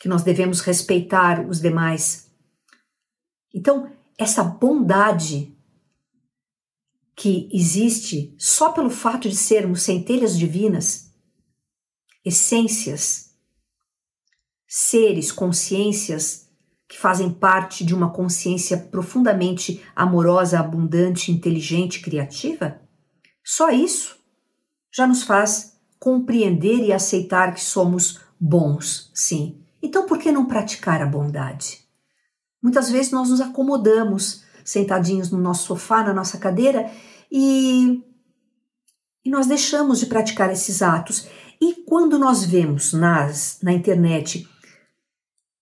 [0.05, 2.31] que nós devemos respeitar os demais.
[3.55, 5.57] Então, essa bondade
[7.17, 11.13] que existe só pelo fato de sermos centelhas divinas,
[12.25, 13.31] essências,
[14.67, 16.49] seres, consciências
[16.89, 22.81] que fazem parte de uma consciência profundamente amorosa, abundante, inteligente, criativa,
[23.45, 24.19] só isso
[24.93, 31.03] já nos faz compreender e aceitar que somos bons, sim, então, por que não praticar
[31.03, 31.84] a bondade?
[32.65, 36.91] Muitas vezes nós nos acomodamos sentadinhos no nosso sofá, na nossa cadeira,
[37.31, 38.03] e,
[39.23, 41.29] e nós deixamos de praticar esses atos.
[41.61, 44.49] E quando nós vemos nas, na internet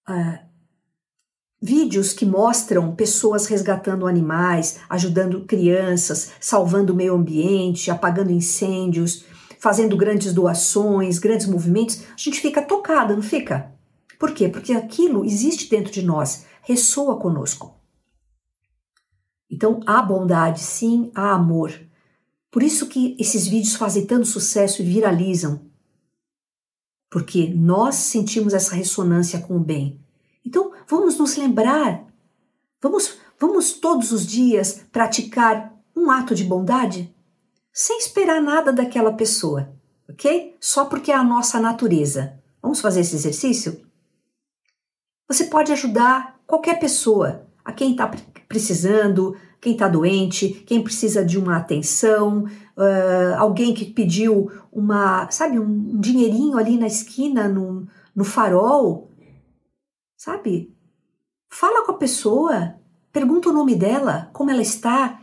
[0.09, 0.38] uh,
[1.61, 9.24] vídeos que mostram pessoas resgatando animais, ajudando crianças, salvando o meio ambiente, apagando incêndios,
[9.59, 13.72] fazendo grandes doações, grandes movimentos, a gente fica tocada, não fica?
[14.20, 14.48] Por quê?
[14.48, 17.79] Porque aquilo existe dentro de nós, ressoa conosco.
[19.51, 21.73] Então há bondade, sim, há amor.
[22.51, 25.61] Por isso que esses vídeos fazem tanto sucesso e viralizam.
[27.11, 30.01] Porque nós sentimos essa ressonância com o bem.
[30.45, 32.07] Então vamos nos lembrar,
[32.81, 37.15] vamos, vamos todos os dias praticar um ato de bondade
[37.73, 39.75] sem esperar nada daquela pessoa,
[40.09, 40.57] ok?
[40.61, 42.39] Só porque é a nossa natureza.
[42.61, 43.85] Vamos fazer esse exercício?
[45.27, 48.11] Você pode ajudar qualquer pessoa a quem está
[48.46, 52.44] precisando, quem está doente, quem precisa de uma atenção,
[52.76, 59.09] uh, alguém que pediu uma, sabe, um dinheirinho ali na esquina, no, no farol,
[60.14, 60.76] sabe?
[61.48, 62.74] Fala com a pessoa,
[63.11, 65.22] pergunta o nome dela, como ela está,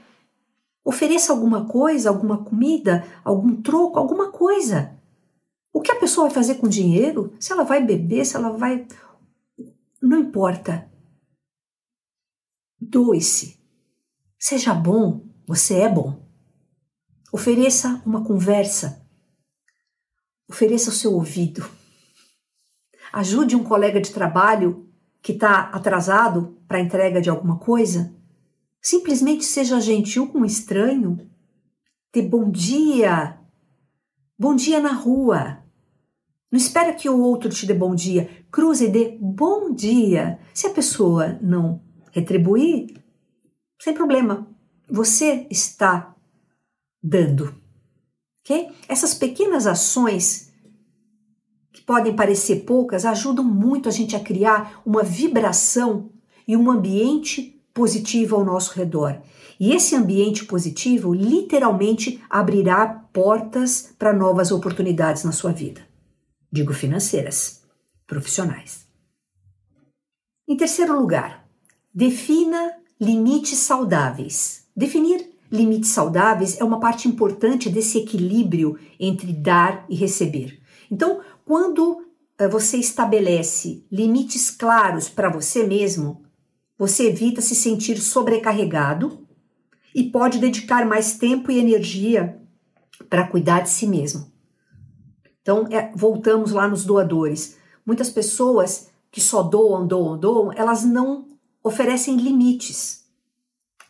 [0.83, 4.97] ofereça alguma coisa, alguma comida, algum troco, alguma coisa.
[5.71, 7.33] O que a pessoa vai fazer com o dinheiro?
[7.39, 8.87] Se ela vai beber, se ela vai.
[10.01, 10.88] Não importa.
[12.89, 13.59] Doe-se.
[14.39, 16.27] Seja bom, você é bom.
[17.31, 19.05] Ofereça uma conversa.
[20.49, 21.63] Ofereça o seu ouvido.
[23.13, 24.89] Ajude um colega de trabalho
[25.21, 28.11] que está atrasado para a entrega de alguma coisa.
[28.81, 31.29] Simplesmente seja gentil com um estranho.
[32.11, 33.39] Dê bom dia.
[34.35, 35.63] Bom dia na rua.
[36.51, 38.47] Não espera que o outro te dê bom dia.
[38.51, 40.39] Cruze e dê bom dia.
[40.55, 42.95] Se a pessoa não retribuir,
[43.81, 44.47] sem problema.
[44.89, 46.15] Você está
[47.01, 47.55] dando.
[48.41, 48.71] Ok?
[48.87, 50.51] Essas pequenas ações
[51.71, 56.11] que podem parecer poucas ajudam muito a gente a criar uma vibração
[56.47, 59.21] e um ambiente positivo ao nosso redor.
[59.59, 65.81] E esse ambiente positivo literalmente abrirá portas para novas oportunidades na sua vida.
[66.51, 67.61] Digo financeiras,
[68.07, 68.87] profissionais.
[70.47, 71.38] Em terceiro lugar,
[71.99, 74.65] defina limites saudáveis.
[74.73, 80.61] Definir limites saudáveis é uma parte importante desse equilíbrio entre dar e receber.
[80.89, 82.05] Então, quando
[82.37, 86.23] eh, você estabelece limites claros para você mesmo,
[86.77, 89.27] você evita se sentir sobrecarregado
[89.93, 92.39] e pode dedicar mais tempo e energia
[93.09, 94.31] para cuidar de si mesmo.
[95.41, 97.57] Então, é, voltamos lá nos doadores.
[97.85, 101.27] Muitas pessoas que só doam, doam, doam, elas não
[101.69, 103.05] oferecem limites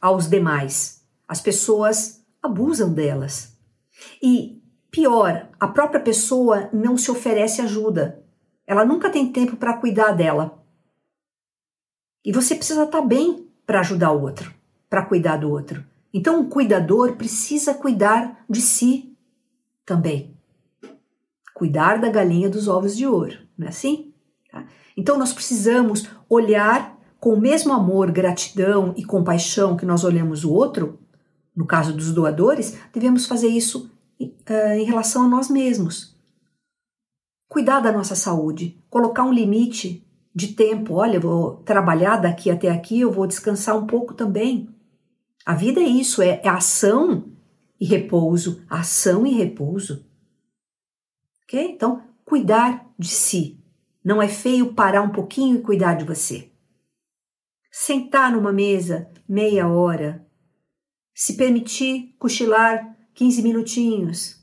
[0.01, 1.03] aos demais.
[1.27, 3.57] As pessoas abusam delas.
[4.21, 4.61] E
[4.91, 8.23] pior, a própria pessoa não se oferece ajuda.
[8.67, 10.63] Ela nunca tem tempo para cuidar dela.
[12.23, 14.53] E você precisa estar tá bem para ajudar o outro,
[14.89, 15.84] para cuidar do outro.
[16.13, 19.15] Então, o cuidador precisa cuidar de si
[19.86, 20.36] também.
[21.53, 24.13] Cuidar da galinha dos ovos de ouro, não é assim?
[24.51, 24.65] Tá?
[24.97, 30.53] Então, nós precisamos olhar com o mesmo amor, gratidão e compaixão que nós olhamos o
[30.53, 30.99] outro,
[31.55, 33.91] no caso dos doadores, devemos fazer isso
[34.22, 36.17] uh, em relação a nós mesmos.
[37.49, 40.93] Cuidar da nossa saúde, colocar um limite de tempo.
[40.93, 44.70] Olha, eu vou trabalhar daqui até aqui, eu vou descansar um pouco também.
[45.45, 47.26] A vida é isso, é, é ação
[47.80, 50.05] e repouso, ação e repouso.
[51.43, 51.72] Ok?
[51.72, 53.59] Então, cuidar de si.
[54.05, 56.49] Não é feio parar um pouquinho e cuidar de você
[57.72, 60.26] sentar numa mesa meia hora,
[61.13, 64.39] se permitir cochilar 15 minutinhos,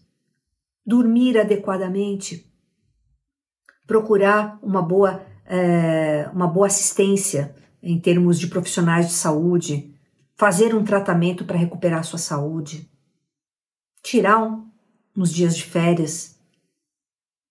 [0.85, 2.53] dormir adequadamente,
[3.87, 9.95] procurar uma boa, é, uma boa assistência em termos de profissionais de saúde,
[10.35, 12.91] fazer um tratamento para recuperar sua saúde,
[14.03, 14.69] tirar um,
[15.17, 16.39] uns dias de férias.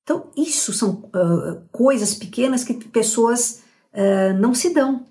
[0.04, 5.08] Então, isso são uh, coisas pequenas que pessoas uh, não se dão.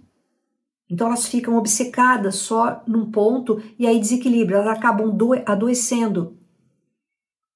[0.95, 5.13] Então elas ficam obcecadas só num ponto e aí desequilibram, elas acabam
[5.45, 6.39] adoecendo.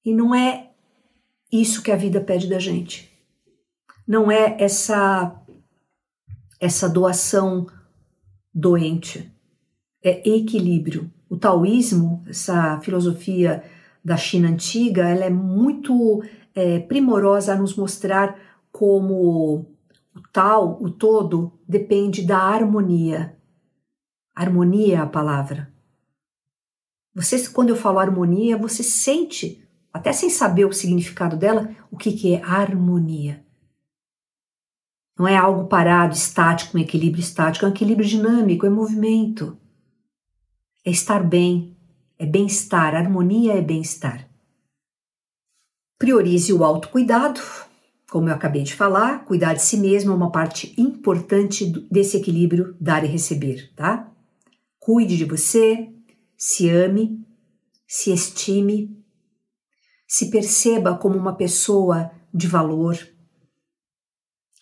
[0.03, 0.71] E não é
[1.49, 3.09] isso que a vida pede da gente.
[4.05, 5.41] Não é essa
[6.59, 7.67] essa doação
[8.53, 9.31] doente.
[10.03, 11.09] É equilíbrio.
[11.29, 13.63] O taoísmo, essa filosofia
[14.03, 16.21] da China antiga, ela é muito
[16.53, 18.37] é, primorosa a nos mostrar
[18.69, 19.65] como
[20.15, 23.37] o tal, o todo, depende da harmonia.
[24.35, 25.73] Harmonia é a palavra.
[27.13, 32.13] Você, quando eu falo harmonia, você sente, até sem saber o significado dela, o que,
[32.13, 33.45] que é harmonia.
[35.17, 39.57] Não é algo parado, estático, um equilíbrio estático, é um equilíbrio dinâmico, é movimento.
[40.85, 41.75] É estar bem,
[42.17, 44.29] é bem-estar, harmonia é bem-estar.
[45.97, 47.41] Priorize o autocuidado,
[48.09, 52.75] como eu acabei de falar, cuidar de si mesmo é uma parte importante desse equilíbrio
[52.79, 54.11] dar e receber, tá?
[54.79, 55.89] Cuide de você,
[56.35, 57.23] se ame,
[57.87, 58.97] se estime,
[60.07, 62.97] se perceba como uma pessoa de valor,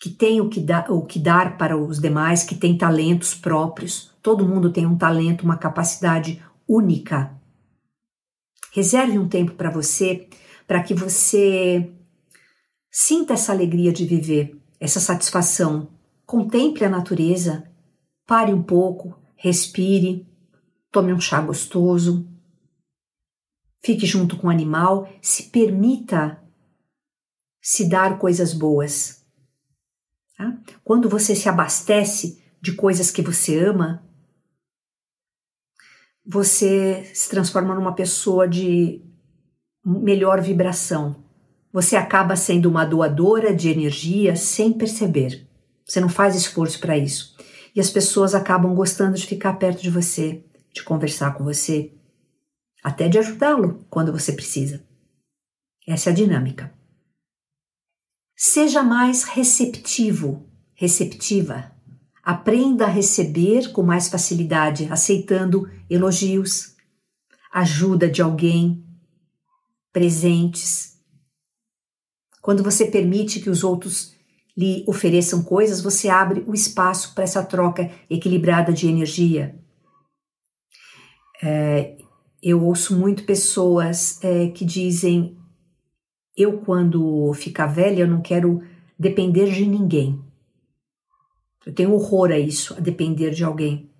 [0.00, 4.12] que tem o que, dar, o que dar para os demais, que tem talentos próprios.
[4.22, 7.34] Todo mundo tem um talento, uma capacidade única.
[8.72, 10.28] Reserve um tempo para você,
[10.66, 11.90] para que você
[13.00, 15.88] Sinta essa alegria de viver, essa satisfação.
[16.26, 17.72] Contemple a natureza.
[18.26, 20.26] pare um pouco, respire,
[20.90, 22.28] tome um chá gostoso,
[23.84, 26.42] fique junto com o animal, se permita
[27.62, 29.24] se dar coisas boas.
[30.36, 30.60] Tá?
[30.82, 34.04] Quando você se abastece de coisas que você ama,
[36.26, 39.00] você se transforma numa pessoa de
[39.84, 41.27] melhor vibração.
[41.78, 45.46] Você acaba sendo uma doadora de energia sem perceber.
[45.86, 47.36] Você não faz esforço para isso.
[47.72, 51.92] E as pessoas acabam gostando de ficar perto de você, de conversar com você,
[52.82, 54.84] até de ajudá-lo quando você precisa.
[55.86, 56.74] Essa é a dinâmica.
[58.36, 61.70] Seja mais receptivo, receptiva.
[62.24, 66.74] Aprenda a receber com mais facilidade, aceitando elogios,
[67.52, 68.84] ajuda de alguém,
[69.92, 70.97] presentes.
[72.48, 74.14] Quando você permite que os outros
[74.56, 79.54] lhe ofereçam coisas, você abre o espaço para essa troca equilibrada de energia.
[81.42, 81.98] É,
[82.42, 85.36] eu ouço muito pessoas é, que dizem:
[86.34, 88.62] eu, quando ficar velha, eu não quero
[88.98, 90.18] depender de ninguém.
[91.66, 93.90] Eu tenho horror a isso, a depender de alguém.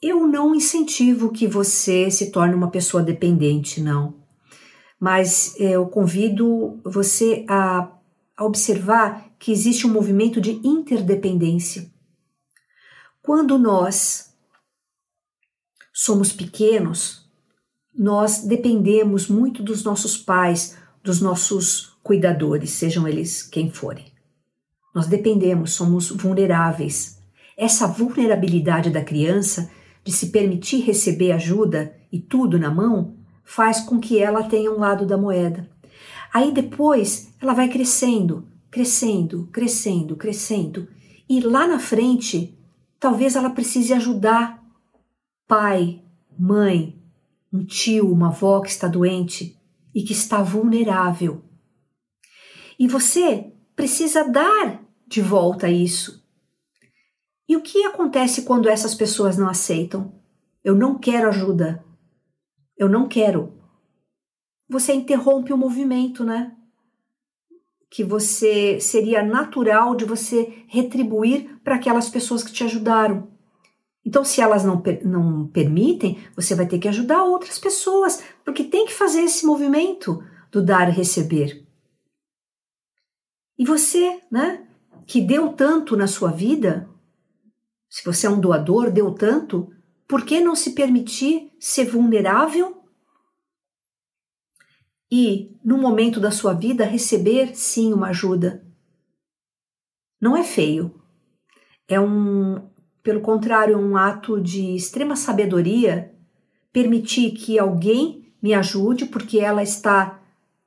[0.00, 4.27] Eu não incentivo que você se torne uma pessoa dependente, não.
[4.98, 7.90] Mas é, eu convido você a,
[8.36, 11.90] a observar que existe um movimento de interdependência.
[13.22, 14.34] Quando nós
[15.92, 17.28] somos pequenos,
[17.94, 24.12] nós dependemos muito dos nossos pais, dos nossos cuidadores, sejam eles quem forem.
[24.94, 27.18] Nós dependemos, somos vulneráveis.
[27.56, 29.70] Essa vulnerabilidade da criança
[30.04, 33.17] de se permitir receber ajuda e tudo na mão
[33.48, 35.66] faz com que ela tenha um lado da moeda.
[36.34, 40.86] Aí depois ela vai crescendo, crescendo, crescendo, crescendo.
[41.26, 42.54] E lá na frente,
[43.00, 44.62] talvez ela precise ajudar
[45.46, 46.02] pai,
[46.38, 47.00] mãe,
[47.50, 49.58] um tio, uma avó que está doente
[49.94, 51.42] e que está vulnerável.
[52.78, 56.22] E você precisa dar de volta isso.
[57.48, 60.12] E o que acontece quando essas pessoas não aceitam?
[60.62, 61.82] Eu não quero ajuda.
[62.78, 63.52] Eu não quero.
[64.68, 66.54] Você interrompe o movimento, né?
[67.90, 73.28] Que você seria natural de você retribuir para aquelas pessoas que te ajudaram.
[74.04, 78.86] Então, se elas não, não permitem, você vai ter que ajudar outras pessoas, porque tem
[78.86, 81.66] que fazer esse movimento do dar e receber.
[83.58, 84.66] E você, né,
[85.04, 86.88] que deu tanto na sua vida,
[87.90, 89.70] se você é um doador, deu tanto,
[90.08, 92.82] por que não se permitir ser vulnerável
[95.12, 98.66] e, no momento da sua vida, receber sim uma ajuda?
[100.18, 100.98] Não é feio.
[101.86, 102.68] É um,
[103.02, 106.14] pelo contrário, um ato de extrema sabedoria
[106.72, 110.22] permitir que alguém me ajude, porque ela está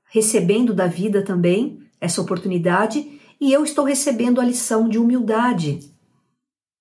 [0.05, 5.79] recebendo da vida também essa oportunidade e eu estou recebendo a lição de humildade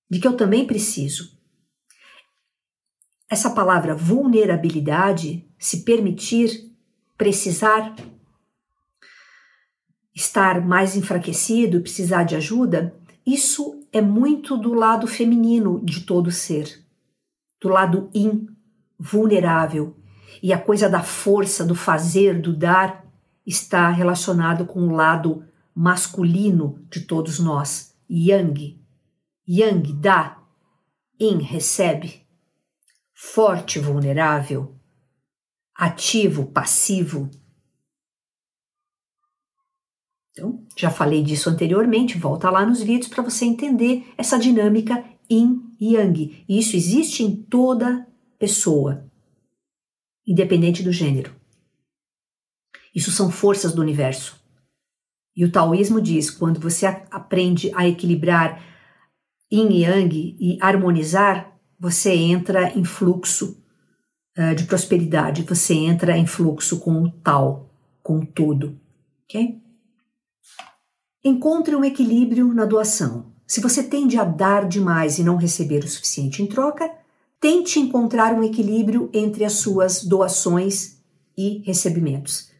[0.09, 1.40] de que eu também preciso.
[3.31, 6.69] Essa palavra vulnerabilidade, se permitir,
[7.17, 7.95] precisar,
[10.13, 12.93] estar mais enfraquecido precisar de ajuda,
[13.25, 16.83] isso é muito do lado feminino de todo ser,
[17.61, 18.49] do lado in,
[18.99, 19.95] vulnerável.
[20.43, 23.05] E a coisa da força, do fazer, do dar,
[23.47, 28.77] está relacionado com o lado masculino de todos nós, yang,
[29.47, 30.37] Yang dá,
[31.17, 32.20] Yin recebe.
[33.23, 34.75] Forte, vulnerável.
[35.75, 37.29] Ativo, passivo.
[40.31, 45.61] Então, já falei disso anteriormente, volta lá nos vídeos para você entender essa dinâmica Yin
[45.79, 46.43] e Yang.
[46.49, 48.07] E isso existe em toda
[48.39, 49.07] pessoa,
[50.25, 51.33] independente do gênero.
[52.93, 54.43] Isso são forças do universo.
[55.35, 58.61] E o taoísmo diz: quando você aprende a equilibrar
[59.49, 61.50] yin e yang e harmonizar,
[61.81, 63.57] você entra em fluxo
[64.37, 67.71] uh, de prosperidade, você entra em fluxo com o tal,
[68.03, 68.79] com tudo,
[69.23, 69.59] ok?
[71.23, 73.33] Encontre um equilíbrio na doação.
[73.47, 76.87] Se você tende a dar demais e não receber o suficiente em troca,
[77.39, 80.99] tente encontrar um equilíbrio entre as suas doações
[81.35, 82.51] e recebimentos.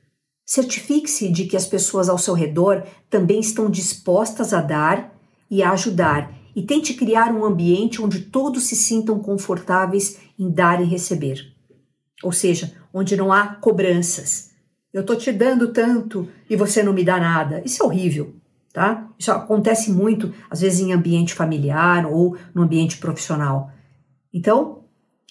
[0.44, 5.16] Certifique-se de que as pessoas ao seu redor também estão dispostas a dar
[5.50, 10.82] e a ajudar e tente criar um ambiente onde todos se sintam confortáveis em dar
[10.82, 11.54] e receber.
[12.24, 14.52] Ou seja, onde não há cobranças.
[14.94, 17.62] Eu estou te dando tanto e você não me dá nada.
[17.66, 18.36] Isso é horrível.
[18.74, 19.10] tá?
[19.18, 23.72] Isso acontece muito, às vezes, em ambiente familiar ou no ambiente profissional.
[24.34, 24.84] Então,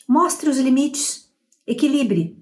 [0.08, 1.30] mostre os limites,
[1.66, 2.38] equilibre.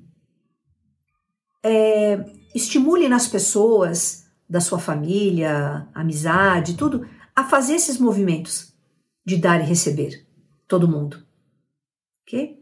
[1.63, 2.25] É,
[2.55, 8.68] estimule nas pessoas da sua família, amizade, tudo, a fazer esses movimentos
[9.29, 10.27] de dar e receber.
[10.67, 11.19] Todo mundo.
[12.23, 12.59] Ok?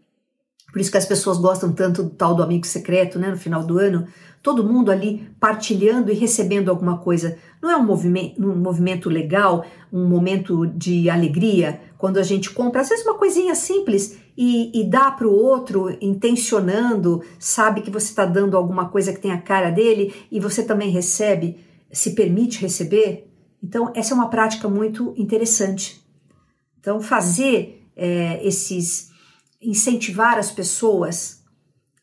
[0.73, 3.31] Por isso que as pessoas gostam tanto do tal do amigo secreto, né?
[3.31, 4.07] No final do ano,
[4.43, 7.39] todo mundo ali partilhando e recebendo alguma coisa.
[7.63, 12.81] Não é um movimento, um movimento legal, um momento de alegria, quando a gente compra,
[12.81, 18.07] às vezes, uma coisinha simples e, e dá para o outro, intencionando, sabe que você
[18.07, 21.59] está dando alguma coisa que tem a cara dele e você também recebe,
[21.93, 23.33] se permite receber.
[23.63, 26.06] Então, essa é uma prática muito interessante.
[26.87, 29.11] Então, fazer é, esses
[29.61, 31.43] incentivar as pessoas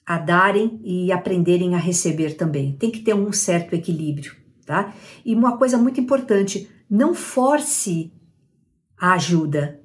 [0.06, 2.76] a darem e aprenderem a receber também.
[2.76, 4.94] Tem que ter um certo equilíbrio, tá?
[5.24, 8.12] E uma coisa muito importante, não force
[8.98, 9.80] a ajuda.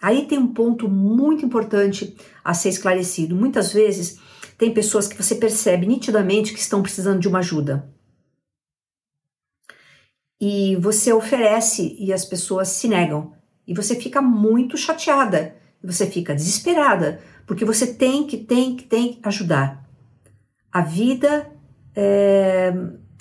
[0.00, 3.34] Aí tem um ponto muito importante a ser esclarecido.
[3.34, 4.20] Muitas vezes
[4.56, 7.92] tem pessoas que você percebe nitidamente que estão precisando de uma ajuda.
[10.40, 13.34] E você oferece e as pessoas se negam.
[13.66, 15.56] E você fica muito chateada
[15.86, 19.88] você fica desesperada, porque você tem que, tem que, tem que ajudar.
[20.72, 21.50] A vida
[21.94, 22.74] é,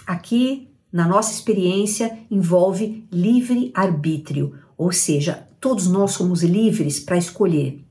[0.06, 7.86] aqui, na nossa experiência, envolve livre arbítrio, ou seja, todos nós somos livres para escolher.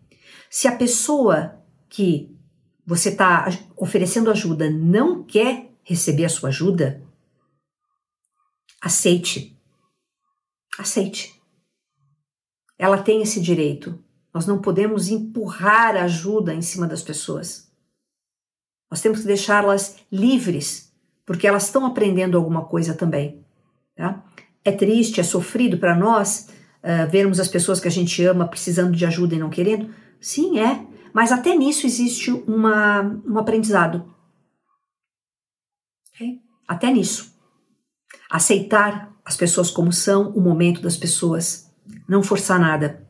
[0.50, 2.36] Se a pessoa que
[2.86, 7.02] você está oferecendo ajuda não quer receber a sua ajuda,
[8.82, 9.56] aceite.
[10.78, 11.33] Aceite.
[12.78, 13.98] Ela tem esse direito.
[14.32, 17.70] Nós não podemos empurrar ajuda em cima das pessoas.
[18.90, 20.92] Nós temos que deixá-las livres,
[21.24, 23.44] porque elas estão aprendendo alguma coisa também.
[23.96, 24.24] Tá?
[24.64, 26.48] É triste, é sofrido para nós
[26.82, 29.94] uh, vermos as pessoas que a gente ama precisando de ajuda e não querendo?
[30.20, 30.86] Sim, é.
[31.12, 34.12] Mas até nisso existe uma, um aprendizado.
[36.12, 36.40] Okay?
[36.66, 37.32] Até nisso.
[38.28, 41.70] Aceitar as pessoas como são, o momento das pessoas.
[42.08, 43.04] Não forçar nada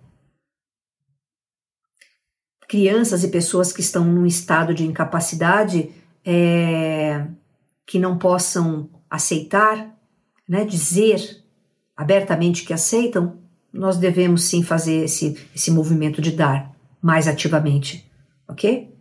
[2.74, 5.92] crianças e pessoas que estão num estado de incapacidade
[6.24, 7.24] é,
[7.86, 9.96] que não possam aceitar,
[10.48, 11.44] né, dizer
[11.96, 13.38] abertamente que aceitam,
[13.72, 18.10] nós devemos sim fazer esse, esse movimento de dar mais ativamente,
[18.48, 18.92] ok?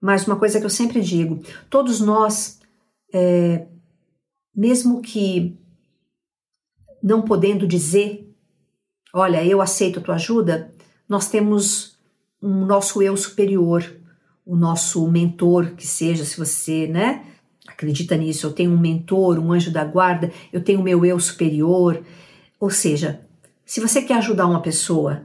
[0.00, 1.40] Mas uma coisa que eu sempre digo:
[1.70, 2.60] todos nós,
[3.12, 3.66] é,
[4.54, 5.56] mesmo que
[7.02, 8.23] não podendo dizer,
[9.14, 10.74] olha, eu aceito a tua ajuda,
[11.08, 11.96] nós temos
[12.42, 13.84] um nosso eu superior,
[14.44, 17.24] o nosso mentor, que seja, se você, né,
[17.66, 21.18] acredita nisso, eu tenho um mentor, um anjo da guarda, eu tenho o meu eu
[21.20, 22.04] superior.
[22.58, 23.20] Ou seja,
[23.64, 25.22] se você quer ajudar uma pessoa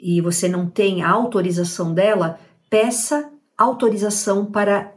[0.00, 2.40] e você não tem a autorização dela,
[2.70, 4.94] peça autorização para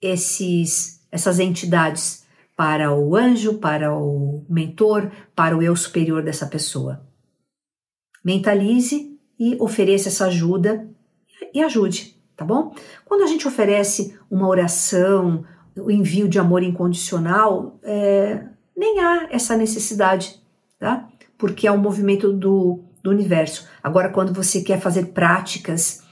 [0.00, 2.24] esses essas entidades,
[2.56, 7.13] para o anjo, para o mentor, para o eu superior dessa pessoa.
[8.24, 10.88] Mentalize e ofereça essa ajuda
[11.52, 12.74] e ajude, tá bom?
[13.04, 15.44] Quando a gente oferece uma oração,
[15.76, 18.44] o envio de amor incondicional, é,
[18.76, 20.40] nem há essa necessidade,
[20.78, 21.08] tá?
[21.36, 23.68] Porque é um movimento do, do universo.
[23.82, 26.02] Agora, quando você quer fazer práticas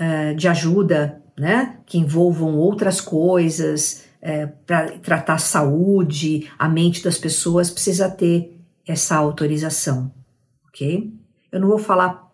[0.00, 7.02] uh, de ajuda, né, que envolvam outras coisas, é, para tratar a saúde, a mente
[7.02, 10.12] das pessoas, precisa ter essa autorização,
[10.70, 11.12] ok?
[11.52, 12.30] Eu não vou falar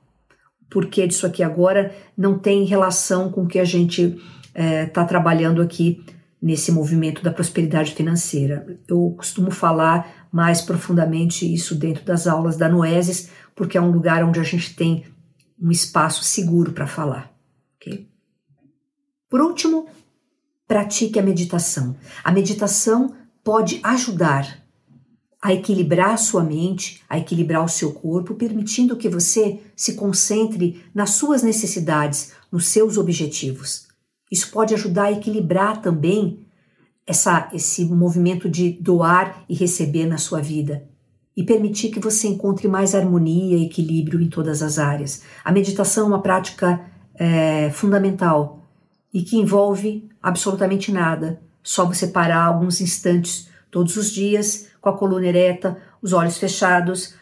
[0.71, 4.21] porquê disso aqui agora, não tem relação com o que a gente está
[4.55, 6.05] é, tá trabalhando aqui
[6.41, 8.79] nesse movimento da prosperidade financeira.
[8.87, 14.25] Eu costumo falar mais profundamente isso dentro das aulas da Noesis, porque é um lugar
[14.25, 15.05] onde a gente tem
[15.61, 17.33] um espaço seguro para falar.
[17.77, 18.09] Okay?
[19.29, 19.89] Por último,
[20.69, 21.97] pratique a meditação.
[22.23, 24.66] A meditação pode ajudar
[25.47, 30.85] a equilibrar a sua mente, a equilibrar o seu corpo, permitindo que você se concentre
[30.93, 33.87] nas suas necessidades, nos seus objetivos.
[34.29, 36.45] Isso pode ajudar a equilibrar também
[37.07, 40.89] essa, esse movimento de doar e receber na sua vida
[41.37, 45.23] e permitir que você encontre mais harmonia e equilíbrio em todas as áreas.
[45.45, 46.81] A meditação é uma prática
[47.15, 48.65] é, fundamental
[49.15, 54.97] e que envolve absolutamente nada, só você parar alguns instantes todos os dias com a
[54.97, 57.17] coluna ereta, os olhos fechados,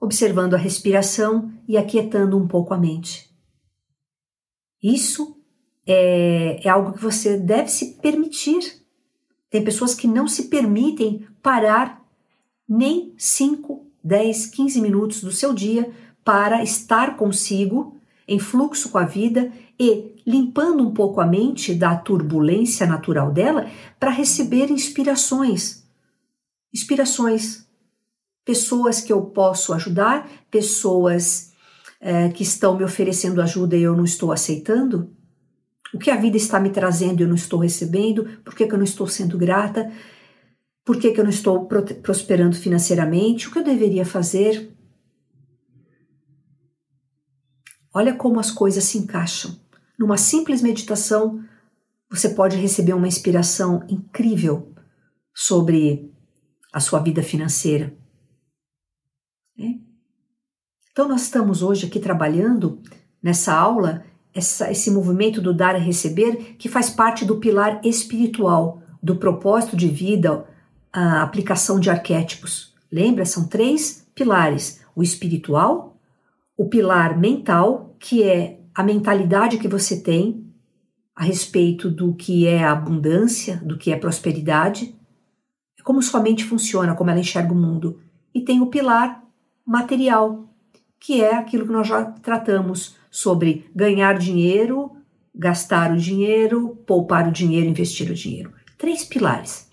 [0.00, 3.30] observando a respiração e aquietando um pouco a mente.
[4.82, 5.36] Isso
[5.86, 8.82] é, é algo que você deve se permitir.
[9.50, 12.02] Tem pessoas que não se permitem parar
[12.66, 15.92] nem 5, 10, 15 minutos do seu dia
[16.24, 21.94] para estar consigo em fluxo com a vida e limpando um pouco a mente da
[21.94, 23.68] turbulência natural dela
[24.00, 25.81] para receber inspirações.
[26.72, 27.66] Inspirações.
[28.44, 31.52] Pessoas que eu posso ajudar, pessoas
[32.00, 35.14] é, que estão me oferecendo ajuda e eu não estou aceitando.
[35.94, 38.24] O que a vida está me trazendo e eu não estou recebendo?
[38.44, 39.92] Por que, que eu não estou sendo grata?
[40.84, 41.68] Por que, que eu não estou
[42.02, 43.46] prosperando financeiramente?
[43.46, 44.74] O que eu deveria fazer?
[47.94, 49.60] Olha como as coisas se encaixam.
[49.98, 51.44] Numa simples meditação,
[52.10, 54.72] você pode receber uma inspiração incrível
[55.34, 56.11] sobre
[56.72, 57.92] a sua vida financeira.
[59.58, 59.74] É?
[60.90, 62.80] Então, nós estamos hoje aqui trabalhando
[63.22, 64.04] nessa aula
[64.34, 69.76] essa, esse movimento do dar e receber que faz parte do pilar espiritual, do propósito
[69.76, 70.46] de vida,
[70.92, 72.74] a aplicação de arquétipos.
[72.90, 73.24] Lembra?
[73.24, 75.96] São três pilares: o espiritual,
[76.56, 80.46] o pilar mental, que é a mentalidade que você tem
[81.14, 84.94] a respeito do que é abundância, do que é prosperidade,
[85.82, 88.00] como sua mente funciona, como ela enxerga o mundo.
[88.34, 89.22] E tem o pilar
[89.66, 90.48] material,
[90.98, 94.92] que é aquilo que nós já tratamos sobre ganhar dinheiro,
[95.34, 98.52] gastar o dinheiro, poupar o dinheiro, investir o dinheiro.
[98.78, 99.68] Três pilares: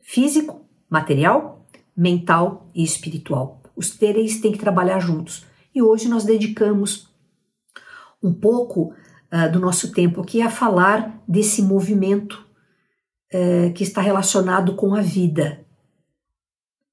[0.00, 1.66] físico, material,
[1.96, 3.60] mental e espiritual.
[3.76, 5.46] Os três têm que trabalhar juntos.
[5.74, 7.08] E hoje nós dedicamos
[8.22, 8.92] um pouco
[9.32, 12.44] uh, do nosso tempo aqui a falar desse movimento
[13.34, 15.64] uh, que está relacionado com a vida,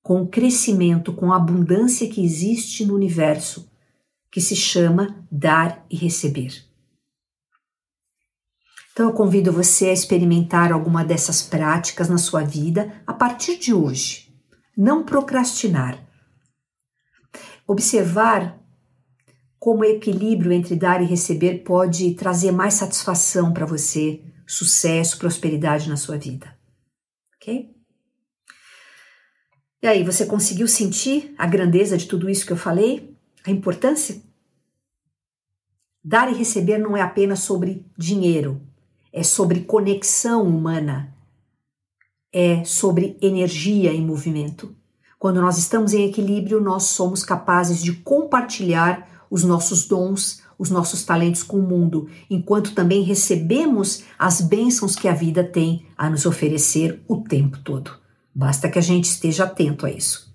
[0.01, 3.69] com o crescimento, com a abundância que existe no universo,
[4.31, 6.65] que se chama dar e receber.
[8.97, 13.71] Então eu convido você a experimentar alguma dessas práticas na sua vida a partir de
[13.71, 14.33] hoje.
[14.75, 16.03] Não procrastinar.
[17.67, 18.59] Observar
[19.59, 25.89] como o equilíbrio entre dar e receber pode trazer mais satisfação para você, sucesso, prosperidade
[25.89, 26.57] na sua vida.
[27.35, 27.75] Ok?
[29.83, 33.15] E aí, você conseguiu sentir a grandeza de tudo isso que eu falei?
[33.45, 34.21] A importância?
[36.03, 38.61] Dar e receber não é apenas sobre dinheiro,
[39.11, 41.13] é sobre conexão humana,
[42.33, 44.75] é sobre energia em movimento.
[45.19, 51.03] Quando nós estamos em equilíbrio, nós somos capazes de compartilhar os nossos dons, os nossos
[51.03, 56.25] talentos com o mundo, enquanto também recebemos as bênçãos que a vida tem a nos
[56.25, 57.91] oferecer o tempo todo.
[58.33, 60.27] Basta que a gente esteja atento a isso.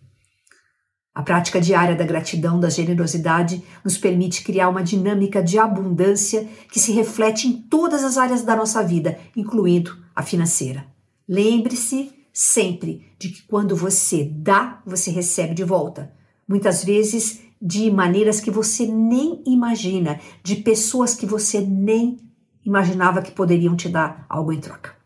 [1.14, 6.80] A prática diária da gratidão, da generosidade, nos permite criar uma dinâmica de abundância que
[6.80, 10.86] se reflete em todas as áreas da nossa vida, incluindo a financeira.
[11.28, 16.10] Lembre-se sempre de que quando você dá, você recebe de volta.
[16.48, 22.18] Muitas vezes de maneiras que você nem imagina, de pessoas que você nem
[22.66, 24.96] imaginava que poderiam te dar algo em troca.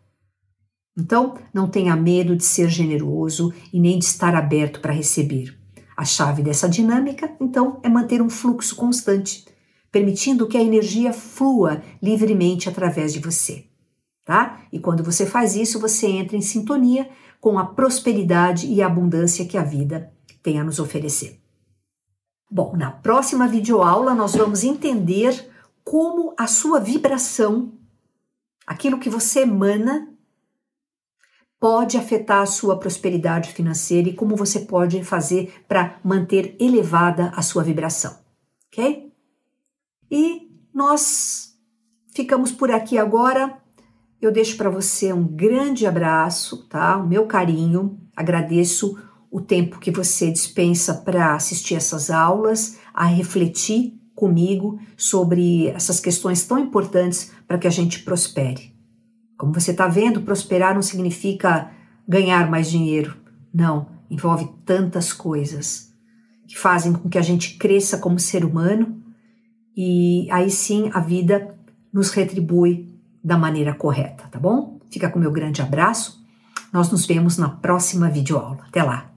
[0.99, 5.55] Então, não tenha medo de ser generoso e nem de estar aberto para receber.
[5.95, 9.45] A chave dessa dinâmica, então, é manter um fluxo constante,
[9.93, 13.67] permitindo que a energia flua livremente através de você,
[14.25, 14.63] tá?
[14.73, 19.45] E quando você faz isso, você entra em sintonia com a prosperidade e a abundância
[19.45, 20.11] que a vida
[20.43, 21.46] tem a nos oferecer.
[22.51, 25.51] Bom, na próxima videoaula nós vamos entender
[25.83, 27.73] como a sua vibração,
[28.67, 30.13] aquilo que você emana,
[31.59, 37.43] pode afetar a sua prosperidade financeira e como você pode fazer para manter elevada a
[37.43, 38.17] sua vibração,
[38.69, 39.13] ok?
[40.11, 41.59] E nós
[42.15, 43.61] ficamos por aqui agora.
[44.21, 46.97] Eu deixo para você um grande abraço, tá?
[46.97, 48.01] O meu carinho.
[48.15, 48.99] Agradeço
[49.31, 56.45] o tempo que você dispensa para assistir essas aulas, a refletir comigo sobre essas questões
[56.45, 58.75] tão importantes para que a gente prospere.
[59.37, 61.71] Como você está vendo, prosperar não significa
[62.09, 63.17] ganhar mais dinheiro.
[63.53, 65.93] Não, envolve tantas coisas
[66.49, 69.03] que fazem com que a gente cresça como ser humano
[69.77, 71.55] e aí sim a vida
[71.93, 74.79] nos retribui da maneira correta, tá bom?
[74.91, 76.25] Fica com meu grande abraço.
[76.73, 78.65] Nós nos vemos na próxima videoaula.
[78.69, 79.16] Até lá!